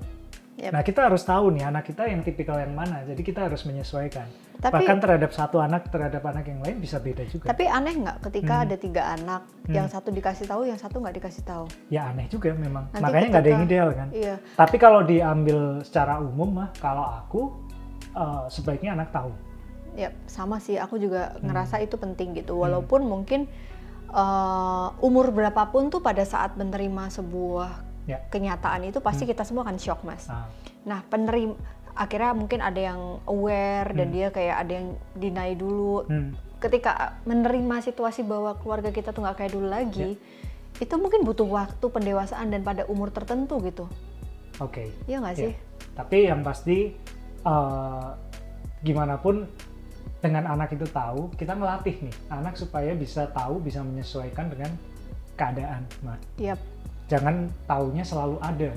Yep. 0.52 0.68
Nah 0.68 0.82
kita 0.84 1.00
harus 1.08 1.24
tahu 1.24 1.48
nih 1.50 1.64
anak 1.64 1.88
kita 1.88 2.04
yang 2.06 2.20
tipikal 2.20 2.60
yang 2.60 2.76
mana, 2.76 3.02
jadi 3.02 3.18
kita 3.18 3.48
harus 3.48 3.64
menyesuaikan. 3.64 4.28
Tapi- 4.62 4.84
Bahkan 4.84 4.98
terhadap 5.00 5.32
satu 5.34 5.58
anak 5.58 5.90
terhadap 5.90 6.22
anak 6.22 6.46
yang 6.46 6.60
lain 6.62 6.78
bisa 6.78 7.00
beda 7.00 7.24
juga. 7.26 7.50
Tapi 7.50 7.66
aneh 7.66 7.98
nggak 7.98 8.22
ketika 8.30 8.54
Hmm. 8.60 8.64
ada 8.68 8.76
tiga 8.78 9.02
anak, 9.10 9.42
Hmm. 9.66 9.74
yang 9.74 9.86
satu 9.88 10.12
dikasih 10.12 10.46
tahu, 10.46 10.68
yang 10.68 10.78
satu 10.78 11.02
nggak 11.02 11.16
dikasih 11.18 11.42
taw? 11.42 11.64
ya 11.88 12.06
aneh 12.06 12.28
juga 12.28 12.52
memang. 12.54 12.86
Nanti 12.92 13.02
Makanya 13.02 13.26
nggak 13.32 13.42
ada 13.42 13.50
yang 13.50 13.64
ideal 13.64 13.88
kan. 13.90 14.08
Iya. 14.12 14.34
Tapi 14.54 14.76
kalau 14.76 15.00
diambil 15.02 15.58
secara 15.82 16.20
umum 16.20 16.62
mah, 16.62 16.68
kalau 16.78 17.02
aku 17.02 17.40
eh, 18.12 18.44
sebaiknya 18.52 18.92
anak 18.92 19.08
tahu. 19.08 19.32
Ya 19.96 20.12
sama 20.28 20.60
sih, 20.60 20.76
aku 20.76 21.00
juga 21.00 21.32
Hmm. 21.32 21.48
ngerasa 21.48 21.80
itu 21.80 21.96
penting 21.96 22.36
gitu. 22.36 22.60
Walaupun 22.60 23.02
mungkin 23.02 23.48
eh, 24.12 24.88
umur 25.00 25.32
berapapun 25.32 25.88
tuh 25.88 26.04
pada 26.04 26.20
saat 26.22 26.52
menerima 26.54 27.08
sebuah 27.08 27.91
Ya. 28.02 28.18
kenyataan 28.28 28.82
itu 28.82 28.98
pasti 28.98 29.22
kita 29.24 29.46
semua 29.46 29.62
akan 29.62 29.78
shock 29.78 30.02
mas. 30.02 30.26
Ah, 30.26 30.50
Nah 30.82 31.06
penerima 31.06 31.54
akhirnya 31.92 32.32
mungkin 32.32 32.58
ada 32.58 32.80
yang 32.80 33.00
aware 33.24 33.92
dan 33.92 34.10
Hmm. 34.10 34.14
dia 34.16 34.28
kayak 34.28 34.56
ada 34.58 34.72
yang 34.74 34.88
deny 35.14 35.52
dulu. 35.54 36.08
hmm, 36.08 36.30
Ketika 36.58 37.18
menerima 37.22 37.78
situasi 37.78 38.22
bahwa 38.22 38.54
keluarga 38.56 38.90
kita 38.90 39.10
tuh 39.10 39.22
nggak 39.22 39.36
kayak 39.36 39.52
dulu 39.52 39.66
lagi, 39.66 40.14
itu 40.78 40.94
mungkin 40.94 41.22
butuh 41.22 41.44
waktu 41.44 41.82
pendewasaan 41.84 42.50
dan 42.50 42.62
pada 42.62 42.86
umur 42.86 43.10
tertentu 43.10 43.58
gitu. 43.62 43.86
Oke. 44.58 44.90
Iya 45.06 45.22
nggak 45.22 45.36
sih? 45.36 45.52
Tapi 45.92 46.26
yang 46.26 46.42
pasti 46.42 46.94
eh, 47.42 48.08
gimana 48.80 49.18
pun 49.18 49.46
dengan 50.18 50.46
anak 50.48 50.70
itu 50.72 50.86
tahu, 50.86 51.34
kita 51.34 51.54
ngelatih 51.54 51.98
nih 52.06 52.14
anak 52.30 52.54
supaya 52.54 52.94
bisa 52.94 53.26
tahu, 53.30 53.58
bisa 53.58 53.82
menyesuaikan 53.82 54.46
dengan 54.46 54.70
keadaan. 55.34 55.82
Nah, 56.06 56.14
Yap. 56.38 56.58
Jangan 57.12 57.34
taunya 57.64 58.00
selalu 58.02 58.40
ada. 58.40 58.72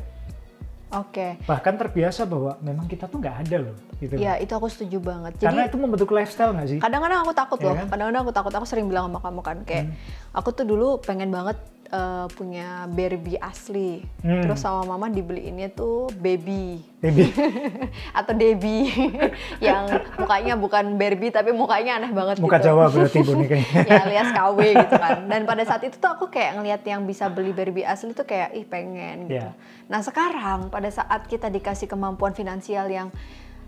Oke. 0.94 1.36
Bahkan 1.44 1.74
terbiasa 1.76 2.24
bahwa 2.24 2.56
memang 2.62 2.86
kita 2.86 3.08
tuh 3.08 3.20
nggak 3.20 3.48
ada 3.48 3.58
loh. 3.68 3.76
Gitu. 3.96 4.16
Ya 4.16 4.36
itu 4.36 4.52
aku 4.52 4.68
setuju 4.68 5.02
banget. 5.02 5.36
Karena 5.38 5.66
Jadi 5.66 5.72
itu 5.72 5.78
membentuk 5.78 6.12
lifestyle 6.12 6.52
nggak 6.52 6.68
sih? 6.70 6.80
kadang-kadang 6.80 7.20
aku 7.22 7.34
takut 7.34 7.58
Iya 7.60 7.68
loh. 7.68 7.76
kan? 7.76 7.86
Kadang-kadang 7.90 8.22
aku 8.24 8.34
takut. 8.34 8.54
Aku 8.54 8.66
sering 8.66 8.88
bilang 8.88 9.08
sama 9.08 9.20
kamu 9.20 9.42
kan 9.42 9.58
kayak 9.64 9.84
Hmm. 9.88 9.96
aku 10.32 10.50
tuh 10.52 10.64
dulu 10.64 11.00
pengen 11.00 11.32
banget 11.32 11.58
eh, 11.88 12.26
punya 12.34 12.86
Barbie 12.88 13.38
asli. 13.38 14.02
Hmm. 14.20 14.42
Terus 14.42 14.60
sama 14.60 14.84
mama 14.86 15.08
dibeliinnya 15.08 15.70
tuh 15.70 16.10
baby 16.16 16.82
Baby. 17.00 17.30
atau 18.18 18.34
Debbie 18.34 18.90
yang 19.68 19.86
mukanya 20.18 20.58
bukan 20.58 20.98
Barbie 20.98 21.30
tapi 21.30 21.54
mukanya 21.54 22.02
aneh 22.02 22.10
banget 22.10 22.42
Muka 22.42 22.58
gitu. 22.58 22.74
Jawa 22.74 22.90
berarti 22.90 23.20
kayaknya. 23.22 23.82
ya 23.90 24.00
alias 24.10 24.30
KW 24.34 24.60
gitu 24.74 24.96
kan. 24.98 25.18
Dan 25.30 25.42
pada 25.46 25.64
saat 25.64 25.82
itu 25.86 26.02
tuh 26.02 26.10
aku 26.10 26.34
kayak 26.34 26.58
ngelihat 26.58 26.82
yang 26.82 27.06
bisa 27.06 27.30
beli 27.30 27.54
Barbie 27.54 27.86
asli 27.86 28.12
tuh 28.12 28.26
kayak 28.26 28.58
ih 28.58 28.66
pengen 28.66 29.30
gitu. 29.30 29.46
Iya. 29.46 29.54
Nah 29.86 30.02
sekarang 30.02 30.74
pada 30.74 30.90
saat 30.90 31.30
kita 31.30 31.54
dikasih 31.54 31.86
kemampuan 31.86 32.34
finansial 32.34 32.90
yang 32.90 33.14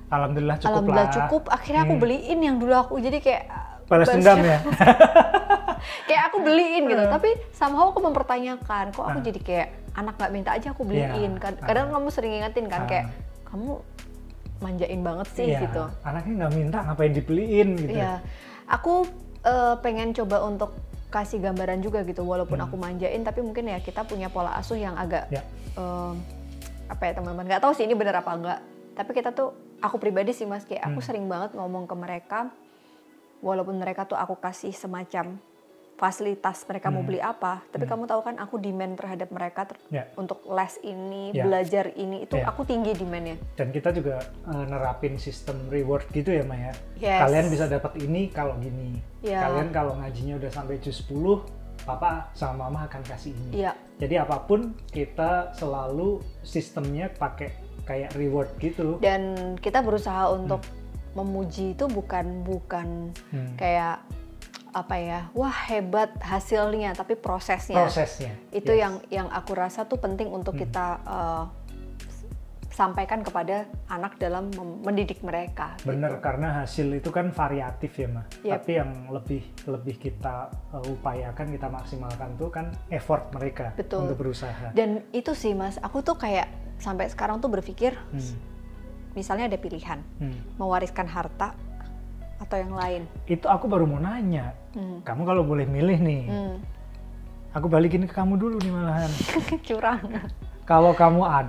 Alhamdulillah 0.08 0.56
cukup 0.58 0.72
alhamdulillah 0.72 1.08
lah. 1.12 1.16
cukup, 1.20 1.44
akhirnya 1.52 1.82
aku 1.84 1.94
Hmm. 1.94 2.02
beliin 2.02 2.40
yang 2.40 2.56
dulu 2.58 2.74
aku 2.74 2.96
jadi 2.98 3.20
kayak 3.20 3.44
Balas 3.88 4.08
dendam 4.08 4.40
ya. 4.40 4.60
Kayak 6.06 6.29
aku 6.29 6.38
beliin 6.41 6.84
gitu. 6.86 7.01
Hmm. 7.01 7.13
Tapi 7.13 7.29
somehow 7.51 7.89
aku 7.89 8.00
mempertanyakan, 8.00 8.91
kok 8.91 9.03
aku 9.03 9.20
Ah. 9.20 9.25
jadi 9.25 9.39
kayak 9.39 9.67
anak 9.94 10.13
nggak 10.15 10.32
minta 10.32 10.51
aja 10.53 10.67
aku 10.72 10.84
beliin. 10.84 11.32
Iya. 11.34 11.39
Kad- 11.39 11.62
Kadang 11.62 11.89
kamu 11.89 12.08
sering 12.10 12.34
ingetin 12.36 12.65
kan 12.65 12.84
Ah. 12.84 12.88
kayak 12.88 13.06
kamu 13.46 13.70
manjain 14.58 15.01
banget 15.01 15.27
sih 15.32 15.46
Iya, 15.48 15.60
gitu. 15.63 15.84
Anaknya 16.01 16.34
nggak 16.39 16.53
minta 16.53 16.77
ngapain 16.82 17.13
dibeliin 17.13 17.70
gitu. 17.77 17.94
Iya, 17.94 18.22
aku 18.65 19.06
eh, 19.39 19.75
pengen 19.79 20.12
coba 20.12 20.44
untuk 20.44 20.75
kasih 21.08 21.39
gambaran 21.39 21.79
juga 21.79 22.03
gitu, 22.03 22.20
walaupun 22.22 22.58
Hmm. 22.58 22.67
aku 22.67 22.75
manjain, 22.75 23.22
tapi 23.22 23.39
mungkin 23.39 23.63
ya 23.65 23.79
kita 23.79 24.03
punya 24.03 24.27
pola 24.27 24.51
asuh 24.53 24.75
yang 24.75 24.91
agak 24.94 25.29
Ya. 25.29 25.39
em, 25.74 26.20
apa 26.86 27.03
ya 27.06 27.15
teman-teman, 27.15 27.48
nggak 27.48 27.62
tahu 27.62 27.72
sih 27.72 27.84
ini 27.84 27.96
bener 27.96 28.12
apa 28.13 28.27
enggak. 28.29 28.60
Tapi 28.91 29.12
kita 29.13 29.32
tuh, 29.32 29.53
aku 29.79 29.96
pribadi 29.98 30.32
sih 30.32 30.44
mas, 30.44 30.65
kayak 30.65 30.84
aku 30.84 31.00
Hmm. 31.00 31.06
sering 31.06 31.25
banget 31.25 31.53
ngomong 31.53 31.86
ke 31.86 31.96
mereka, 31.96 32.51
walaupun 33.39 33.77
mereka 33.77 34.03
tuh 34.03 34.17
aku 34.17 34.36
kasih 34.36 34.74
semacam 34.74 35.38
fasilitas 35.98 36.62
mereka 36.63 36.88
mau 36.88 37.01
Hmm. 37.01 37.10
beli 37.10 37.20
apa, 37.20 37.66
tapi 37.68 37.84
Hmm. 37.84 37.92
kamu 37.92 38.04
tahu 38.06 38.22
kan 38.22 38.36
aku 38.38 38.56
demand 38.56 38.94
terhadap 38.96 39.30
mereka 39.30 39.66
ter- 39.66 39.82
Ya. 39.89 40.06
untuk 40.13 40.46
les 40.46 40.77
ini, 40.82 41.34
Ya. 41.34 41.44
belajar 41.44 41.89
ini, 41.92 42.24
itu 42.24 42.38
Ya. 42.38 42.46
aku 42.46 42.63
tinggi 42.63 42.94
demandnya. 42.94 43.36
Dan 43.58 43.70
kita 43.70 43.89
juga 43.92 44.22
eh, 44.48 44.66
nerapin 44.66 45.18
sistem 45.18 45.68
reward 45.68 46.06
gitu 46.10 46.30
ya 46.30 46.42
Maya. 46.42 46.72
Yes. 46.96 47.20
Kalian 47.20 47.46
bisa 47.50 47.66
dapat 47.66 47.98
ini 47.98 48.30
kalau 48.30 48.56
gini. 48.58 49.01
Ya. 49.20 49.44
Kalian 49.44 49.70
kalau 49.72 49.98
ngajinya 49.98 50.38
udah 50.38 50.51
sampai 50.54 50.77
juz 50.77 51.01
10, 51.01 51.42
papa 51.80 52.30
sama 52.32 52.68
mama 52.68 52.86
akan 52.86 53.01
kasih 53.01 53.34
ini. 53.34 53.63
Iya, 53.63 53.74
Jadi 53.98 54.13
apa 54.16 54.38
pun 54.39 54.77
kita 54.88 55.51
selalu 55.54 56.22
sistemnya 56.42 57.10
pakai 57.10 57.50
kayak 57.82 58.13
reward 58.13 58.51
gitu. 58.58 59.00
dan 59.00 59.34
kita 59.58 59.80
berusaha 59.80 60.30
untuk 60.30 60.60
memuji 61.13 61.72
itu 61.72 61.88
bukan 61.88 62.44
bukan 62.44 63.10
Hmm. 63.32 63.56
kayak 63.56 64.04
apa 64.77 64.96
ya 64.96 65.19
wah 65.34 65.57
hebat 65.65 66.13
hasilnya 66.22 66.93
tapi 66.93 67.17
prosesnya 67.17 67.81
Prosesnya. 67.81 68.29
itu 68.51 68.69
Yes. 68.69 68.77
yang 68.77 68.93
yang 69.10 69.27
aku 69.29 69.51
rasa 69.53 69.84
tuh 69.84 69.98
penting 69.98 70.29
untuk 70.29 70.53
Hmm. 70.53 70.62
kita 70.62 70.86
uh, 71.03 71.46
sampaikan 72.69 73.25
kepada 73.25 73.65
anak 73.88 74.22
dalam 74.22 74.53
mendidik 74.79 75.25
mereka 75.25 75.74
Bener 75.81 76.13
gitu. 76.13 76.22
karena 76.22 76.62
hasil 76.62 76.93
itu 76.93 77.10
kan 77.10 77.34
variatif 77.34 77.89
ya 77.91 78.05
mah. 78.07 78.25
Yep. 78.39 78.53
Tapi 78.53 78.72
yang 78.72 78.91
lebih 79.10 79.41
lebih 79.65 79.96
kita 79.98 80.36
uh, 80.72 80.86
upayakan 80.88 81.48
kita 81.50 81.67
maksimalkan 81.67 82.38
tuh 82.38 82.50
kan 82.51 82.69
effort 82.89 83.34
mereka 83.34 83.74
Betul. 83.74 84.05
untuk 84.05 84.22
berusaha. 84.22 84.69
dan 84.72 85.01
itu 85.10 85.34
sih 85.34 85.57
mas 85.57 85.81
aku 85.81 86.05
tuh 86.05 86.13
kayak 86.15 86.46
sampai 86.77 87.10
sekarang 87.10 87.41
tuh 87.41 87.50
berpikir 87.50 87.98
Hmm. 88.13 88.38
misalnya 89.13 89.50
ada 89.50 89.57
pilihan 89.57 89.98
Hmm. 90.22 90.38
mewariskan 90.55 91.10
harta 91.10 91.57
atau 92.38 92.56
yang 92.56 92.72
lain 92.72 93.01
Itu 93.25 93.46
aku 93.46 93.65
baru 93.65 93.84
mau 93.84 93.98
nanya. 93.98 94.53
Hmm. 94.72 95.01
Kamu 95.01 95.22
kalau 95.24 95.41
boleh 95.41 95.65
milih 95.65 95.98
nih, 95.98 96.24
Hmm. 96.25 96.56
aku 97.51 97.65
balikin 97.65 98.03
ke 98.03 98.13
kamu 98.13 98.36
dulu 98.36 98.58
nih 98.58 98.70
malahan. 98.70 99.12
curang 99.67 100.00
kalau 100.63 100.91
kamu 100.91 101.22
ad, 101.24 101.48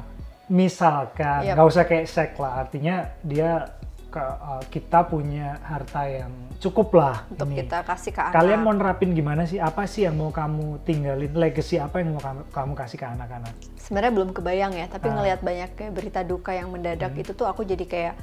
misalkan 0.49 1.45
Yap. 1.45 1.55
nggak 1.55 1.69
usah 1.69 1.85
kayak 1.85 2.07
sek 2.07 2.33
lah, 2.37 2.63
artinya 2.63 2.97
dia 3.21 3.69
ke, 4.09 4.17
uh, 4.19 4.65
kita 4.67 5.05
punya 5.05 5.61
harta 5.61 6.03
yang 6.03 6.33
cukup 6.57 6.97
lah 6.97 7.29
untuk 7.29 7.45
ini. 7.47 7.61
kita 7.61 7.85
kasih 7.85 8.11
ke 8.11 8.21
anak. 8.21 8.33
Kalian 8.33 8.61
mau 8.63 8.73
nerapin 8.73 9.13
gimana 9.13 9.45
sih? 9.45 9.61
Apa 9.61 9.85
sih 9.85 10.03
yang 10.03 10.17
mau 10.17 10.33
kamu 10.33 10.81
tinggalin? 10.83 11.29
Legacy 11.31 11.77
apa 11.77 12.01
yang 12.01 12.17
mau 12.17 12.23
kamu, 12.23 12.41
kamu 12.49 12.73
kasih 12.75 12.97
ke 12.97 13.07
anak-anak? 13.07 13.53
Sebenarnya 13.77 14.13
belum 14.15 14.31
kebayang 14.33 14.73
ya, 14.73 14.87
tapi 14.89 15.07
Ah. 15.07 15.15
ngelihat 15.15 15.41
banyaknya 15.41 15.89
berita 15.91 16.21
duka 16.23 16.51
yang 16.51 16.73
mendadak 16.73 17.13
Hmm. 17.13 17.21
itu 17.21 17.31
tuh 17.33 17.45
aku 17.45 17.63
jadi 17.63 17.85
kayak 17.85 18.15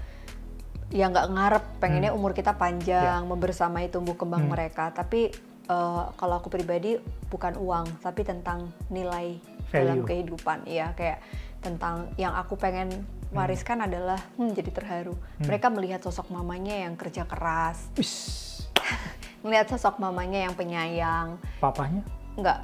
ya 0.87 1.07
nggak 1.07 1.27
ngarep 1.29 1.63
pengennya 1.77 2.11
Hmm. 2.11 2.19
umur 2.19 2.31
kita 2.31 2.53
panjang, 2.53 3.23
membersamai 3.23 3.87
tumbuh 3.87 4.13
kembang 4.13 4.45
Hmm. 4.45 4.51
mereka. 4.51 4.89
Tapi 4.89 5.33
eh, 5.65 6.03
kalau 6.13 6.35
aku 6.35 6.47
pribadi 6.47 7.01
bukan 7.25 7.55
uang, 7.55 7.97
tapi 7.99 8.21
tentang 8.21 8.69
nilai 8.87 9.41
dalam 9.67 9.97
Value. 9.97 10.05
kehidupan. 10.05 10.61
Iya, 10.63 10.93
kayak 10.93 11.25
tentang 11.59 12.13
yang 12.15 12.31
aku 12.31 12.53
pengen 12.55 12.93
wariskan 13.31 13.81
adalah 13.81 14.21
hmm, 14.35 14.53
jadi 14.53 14.69
terharu. 14.71 15.17
Mereka 15.39 15.67
melihat 15.67 15.99
sosok 15.99 16.29
mamanya 16.29 16.77
yang 16.77 16.93
kerja 16.93 17.25
keras, 17.25 17.89
melihat 19.41 19.65
sosok 19.67 19.97
mamanya 19.97 20.45
yang 20.45 20.53
penyayang, 20.53 21.37
papahnya? 21.57 22.05
enggak 22.35 22.59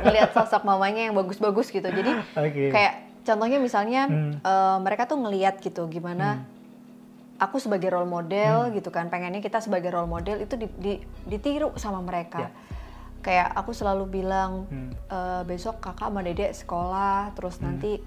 ngelihat 0.00 0.30
sosok 0.38 0.62
mamanya 0.62 1.10
yang 1.10 1.12
bagus-bagus 1.12 1.66
gitu 1.68 1.82
jadi 1.82 2.14
Oke. 2.32 2.70
kayak 2.70 2.94
contohnya 3.22 3.58
misalnya 3.58 4.06
Hmm. 4.06 4.38
eh, 4.38 4.78
mereka 4.80 5.02
tuh 5.04 5.18
ngelihat 5.18 5.58
gitu 5.58 5.90
gimana 5.90 6.46
aku 7.38 7.56
sebagai 7.56 7.88
role 7.88 8.06
model 8.06 8.74
gitu 8.74 8.90
kan 8.90 9.06
pengennya 9.08 9.38
kita 9.38 9.62
sebagai 9.62 9.90
role 9.90 10.10
model 10.10 10.42
itu 10.42 10.54
di- 10.54 10.74
di- 10.76 11.02
ditiru 11.24 11.70
sama 11.74 12.02
mereka 12.02 12.46
Ya. 12.46 12.50
kayak 13.18 13.48
aku 13.54 13.70
selalu 13.70 14.10
bilang 14.12 14.66
Hmm. 14.66 14.90
"Eh, 15.06 15.42
besok 15.44 15.78
kakak 15.78 16.10
sama 16.10 16.20
dedek 16.20 16.50
sekolah 16.52 17.30
terus 17.32 17.58
nanti 17.58 18.02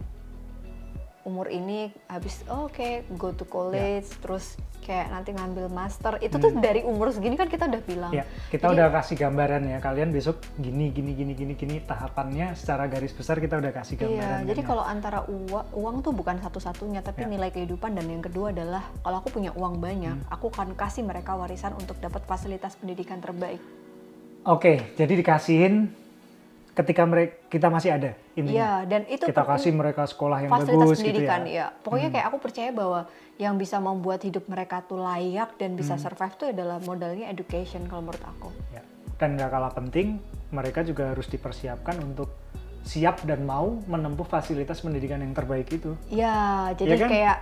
umur 1.22 1.48
ini 1.48 1.94
habis 2.08 2.42
oh, 2.48 2.66
oke 2.66 3.06
go 3.14 3.32
to 3.32 3.46
college 3.46 4.10
terus 4.20 4.58
kayak 4.82 5.08
nanti 5.08 5.30
ngambil 5.32 5.70
master 5.70 6.18
itu 6.18 6.36
tuh 6.36 6.52
dari 6.58 6.82
umur 6.82 7.14
segini 7.14 7.38
kan 7.38 7.46
kita 7.46 7.70
udah 7.70 7.82
bilang 7.82 8.12
Ya, 8.12 8.26
kita 8.50 8.66
Jadi- 8.66 8.76
udah 8.76 8.88
kasih 8.92 9.16
gambaran 9.16 9.62
ya. 9.64 9.78
Kalian 9.78 10.10
besok 10.10 10.42
gini, 10.58 10.90
gini, 10.90 11.14
gini, 11.14 11.32
gini, 11.32 11.54
gini 11.54 11.76
tahapannya 11.80 12.58
secara 12.58 12.86
garis 12.86 13.14
besar 13.14 13.38
kita 13.38 13.56
udah 13.56 13.72
kasih 13.72 13.96
gambaran. 13.96 14.18
Iya, 14.18 14.36
kan 14.36 14.50
jadi 14.50 14.62
ya. 14.62 14.68
kalau 14.68 14.84
antara 14.84 15.20
uang, 15.24 15.66
uang 15.72 15.96
tuh 16.02 16.12
bukan 16.12 16.42
satu-satunya, 16.42 17.00
tapi 17.00 17.24
Ya. 17.24 17.30
nilai 17.30 17.50
kehidupan 17.50 17.94
dan 17.94 18.06
yang 18.06 18.20
kedua 18.20 18.50
adalah 18.50 18.84
kalau 19.00 19.18
aku 19.18 19.30
punya 19.32 19.54
uang 19.54 19.78
banyak, 19.78 20.18
Hmm. 20.18 20.28
aku 20.28 20.50
akan 20.50 20.74
kasih 20.74 21.02
mereka 21.02 21.34
warisan 21.34 21.72
untuk 21.74 21.96
dapat 21.98 22.26
fasilitas 22.26 22.74
pendidikan 22.74 23.18
terbaik. 23.18 23.62
Oke, 24.42 24.98
jadi 24.98 25.14
dikasihin 25.14 25.94
ketika 26.72 27.04
mereka 27.04 27.34
kita 27.52 27.68
masih 27.68 27.92
ada 27.92 28.12
intinya. 28.32 28.56
Iya, 28.56 28.72
dan 28.88 29.02
itu 29.12 29.24
kita 29.28 29.44
kasih 29.44 29.72
mereka 29.76 30.08
sekolah 30.08 30.40
yang 30.40 30.52
fasilitas 30.56 30.80
bagus 30.88 31.00
pendidikan, 31.04 31.40
gitu 31.44 31.52
ya. 31.52 31.52
iya. 31.52 31.66
Pokoknya 31.84 32.10
kayak 32.16 32.26
aku 32.32 32.38
percaya 32.40 32.70
bahwa 32.72 33.00
yang 33.36 33.56
bisa 33.60 33.78
membuat 33.84 34.24
hidup 34.24 34.48
mereka 34.48 34.80
tuh 34.88 35.04
layak 35.04 35.60
dan 35.60 35.76
bisa 35.76 36.00
Hmm. 36.00 36.04
survive 36.08 36.36
tuh 36.40 36.48
adalah 36.56 36.78
modalnya 36.80 37.28
education 37.28 37.84
kalau 37.92 38.08
menurut 38.08 38.24
aku. 38.24 38.50
Ya. 38.72 38.82
Dan 39.20 39.36
nggak 39.36 39.52
kalah 39.52 39.74
penting, 39.76 40.18
mereka 40.56 40.82
juga 40.82 41.12
harus 41.12 41.28
dipersiapkan 41.28 42.00
untuk 42.00 42.32
siap 42.82 43.22
dan 43.28 43.46
mau 43.46 43.78
menempuh 43.86 44.26
fasilitas 44.26 44.82
pendidikan 44.82 45.22
yang 45.22 45.36
terbaik 45.36 45.70
itu. 45.70 45.94
Iya, 46.10 46.72
jadi 46.74 46.98
kan? 46.98 47.10
kayak 47.12 47.38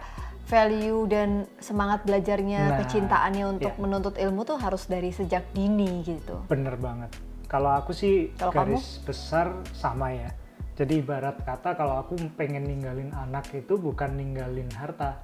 value 0.49 1.05
dan 1.05 1.29
semangat 1.61 2.01
belajarnya, 2.03 2.61
Nah, 2.73 2.77
kecintaannya 2.81 3.45
untuk 3.45 3.71
iya. 3.71 3.79
menuntut 3.79 4.15
ilmu 4.17 4.41
tuh 4.43 4.57
harus 4.57 4.89
dari 4.89 5.13
sejak 5.13 5.45
dini 5.53 6.01
gitu. 6.01 6.41
Bener 6.49 6.73
banget. 6.75 7.13
Kalau 7.49 7.73
aku 7.73 7.91
sih 7.91 8.29
Kalau 8.37 8.53
garis 8.53 9.01
besar 9.01 9.51
sama 9.73 10.13
ya. 10.13 10.29
Jadi 10.77 11.01
ibarat 11.03 11.41
kata 11.43 11.75
kalau 11.75 11.99
aku 11.99 12.15
pengen 12.39 12.63
ninggalin 12.63 13.11
anak 13.11 13.49
itu 13.51 13.75
bukan 13.75 14.15
ninggalin 14.15 14.69
harta, 14.71 15.19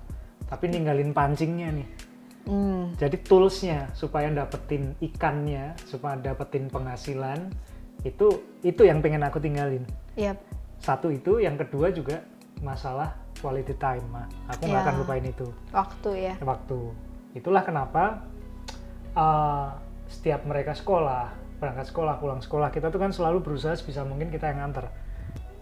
tapi 0.50 0.68
ninggalin 0.68 1.16
pancingnya 1.16 1.72
nih. 1.72 1.88
Hmm, 2.46 2.92
Jadi 3.00 3.24
toolsnya 3.24 3.88
supaya 3.96 4.28
dapetin 4.30 4.94
ikannya, 5.00 5.78
supaya 5.88 6.20
dapetin 6.20 6.68
penghasilan 6.68 7.50
itu 8.04 8.28
itu 8.62 8.82
yang 8.84 9.00
pengen 9.00 9.24
aku 9.24 9.40
tinggalin. 9.40 9.86
iya. 10.14 10.36
Satu 10.78 11.08
itu, 11.10 11.40
yang 11.40 11.56
kedua 11.56 11.90
juga 11.90 12.22
masalah 12.62 13.16
quality 13.40 13.74
time, 13.80 14.04
mah. 14.12 14.28
Aku 14.52 14.68
nggak 14.68 14.82
Ya. 14.82 14.86
akan 14.86 14.96
lupain 15.02 15.26
itu 15.26 15.48
Waktu 15.72 16.10
ya. 16.20 16.34
waktu. 16.44 16.80
Itulah 17.34 17.64
kenapa 17.64 18.28
uh, 19.16 19.72
setiap 20.06 20.44
mereka 20.46 20.76
sekolah, 20.76 21.32
berangkat 21.60 21.90
sekolah, 21.90 22.20
pulang 22.20 22.42
sekolah, 22.44 22.70
kita 22.72 22.92
tuh 22.92 23.00
kan 23.00 23.12
selalu 23.16 23.42
berusaha 23.42 23.76
sebisa 23.76 24.04
mungkin 24.04 24.30
kita 24.30 24.52
yang 24.52 24.66
nganter. 24.66 24.92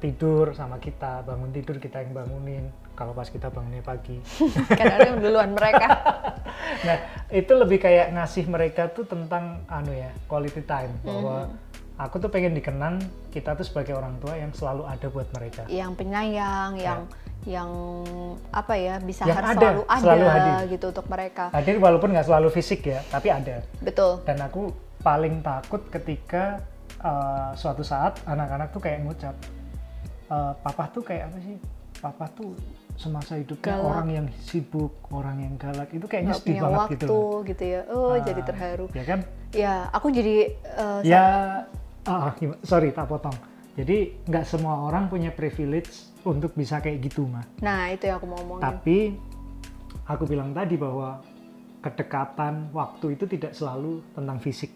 Tidur 0.04 0.52
sama 0.52 0.84
kita, 0.84 1.24
bangun 1.24 1.56
tidur 1.56 1.80
kita 1.80 2.04
yang 2.04 2.12
bangunin. 2.12 2.68
Kalau 2.94 3.16
pas 3.16 3.26
kita 3.26 3.48
bangunnya 3.48 3.80
pagi. 3.80 4.20
Kadang-kadang 4.80 5.24
duluan 5.24 5.52
mereka. 5.56 5.88
nah, 6.88 6.98
itu 7.32 7.54
lebih 7.56 7.80
kayak 7.80 8.12
ngasih 8.12 8.46
mereka 8.52 8.92
tuh 8.92 9.08
tentang 9.08 9.64
anu 9.72 9.96
ya, 9.96 10.12
quality 10.28 10.60
time 10.68 10.92
bahwa 11.08 11.56
aku 11.96 12.20
tuh 12.20 12.28
pengen 12.28 12.52
dikenang 12.52 13.00
kita 13.32 13.56
tuh 13.56 13.64
sebagai 13.64 13.96
orang 13.96 14.20
tua 14.20 14.36
yang 14.36 14.52
selalu 14.52 14.84
ada 14.86 15.08
buat 15.08 15.30
mereka. 15.32 15.64
yang 15.72 15.96
penyayang, 15.96 16.76
yang 16.76 17.08
yang 17.44 17.70
apa 18.56 18.74
ya 18.80 18.96
bisa 19.04 19.28
Yang 19.28 19.36
harus 19.40 19.50
ada, 19.52 19.60
selalu 19.60 19.82
ada 19.84 20.00
selalu 20.00 20.26
hadir. 20.28 20.72
gitu 20.76 20.86
untuk 20.96 21.08
mereka. 21.12 21.44
Hadir 21.52 21.76
walaupun 21.80 22.10
nggak 22.16 22.28
selalu 22.28 22.48
fisik 22.52 22.82
ya, 22.88 23.00
tapi 23.08 23.28
ada. 23.32 23.64
Betul. 23.84 24.24
Dan 24.24 24.40
aku 24.44 24.72
paling 25.04 25.44
takut 25.44 25.84
ketika 25.92 26.64
uh, 27.04 27.52
suatu 27.54 27.84
saat 27.84 28.24
anak-anak 28.24 28.72
tuh 28.72 28.80
kayak 28.80 29.04
ngucap, 29.04 29.36
"Eh, 30.32 30.54
papa 30.58 30.88
tuh 30.90 31.04
kayak 31.04 31.30
apa 31.30 31.38
sih? 31.44 31.58
Papa 32.00 32.26
tuh 32.32 32.56
semasa 32.96 33.36
hidupnya 33.36 33.74
Galak. 33.74 33.90
orang 33.90 34.08
yang 34.12 34.28
sibuk, 34.40 34.94
orang 35.10 35.38
yang 35.40 35.54
galak. 35.58 35.90
Itu 35.90 36.06
kayaknya 36.06 36.38
sedih 36.38 36.46
punya 36.46 36.62
banget 36.62 36.78
waktu 36.78 36.96
gitu 36.96 37.18
gitu 37.48 37.64
ya. 37.66 37.82
Oh, 37.90 38.14
Ah, 38.14 38.20
jadi 38.22 38.42
terharu. 38.44 38.86
Ya 38.94 39.04
kan? 39.04 39.20
Ya, 39.54 39.74
aku 39.90 40.08
jadi 40.10 40.36
sa- 40.78 41.02
Ya, 41.02 41.26
ah, 42.06 42.30
gimana? 42.38 42.60
sorry 42.64 42.94
tak 42.94 43.10
potong. 43.10 43.34
Jadi 43.74 44.14
nggak 44.30 44.46
semua 44.46 44.86
orang 44.86 45.10
punya 45.10 45.34
privilege 45.34 46.14
untuk 46.22 46.54
bisa 46.54 46.78
kayak 46.78 47.02
gitu 47.02 47.26
mah. 47.26 47.42
Nah, 47.60 47.90
itu 47.90 48.06
yang 48.06 48.22
aku 48.22 48.28
mau 48.30 48.38
omongin. 48.38 48.62
Tapi 48.62 48.98
aku 50.06 50.24
bilang 50.30 50.54
tadi 50.54 50.78
bahwa 50.78 51.18
kedekatan 51.82 52.70
waktu 52.72 53.18
itu 53.18 53.26
tidak 53.26 53.58
selalu 53.58 54.06
tentang 54.14 54.38
fisik. 54.38 54.72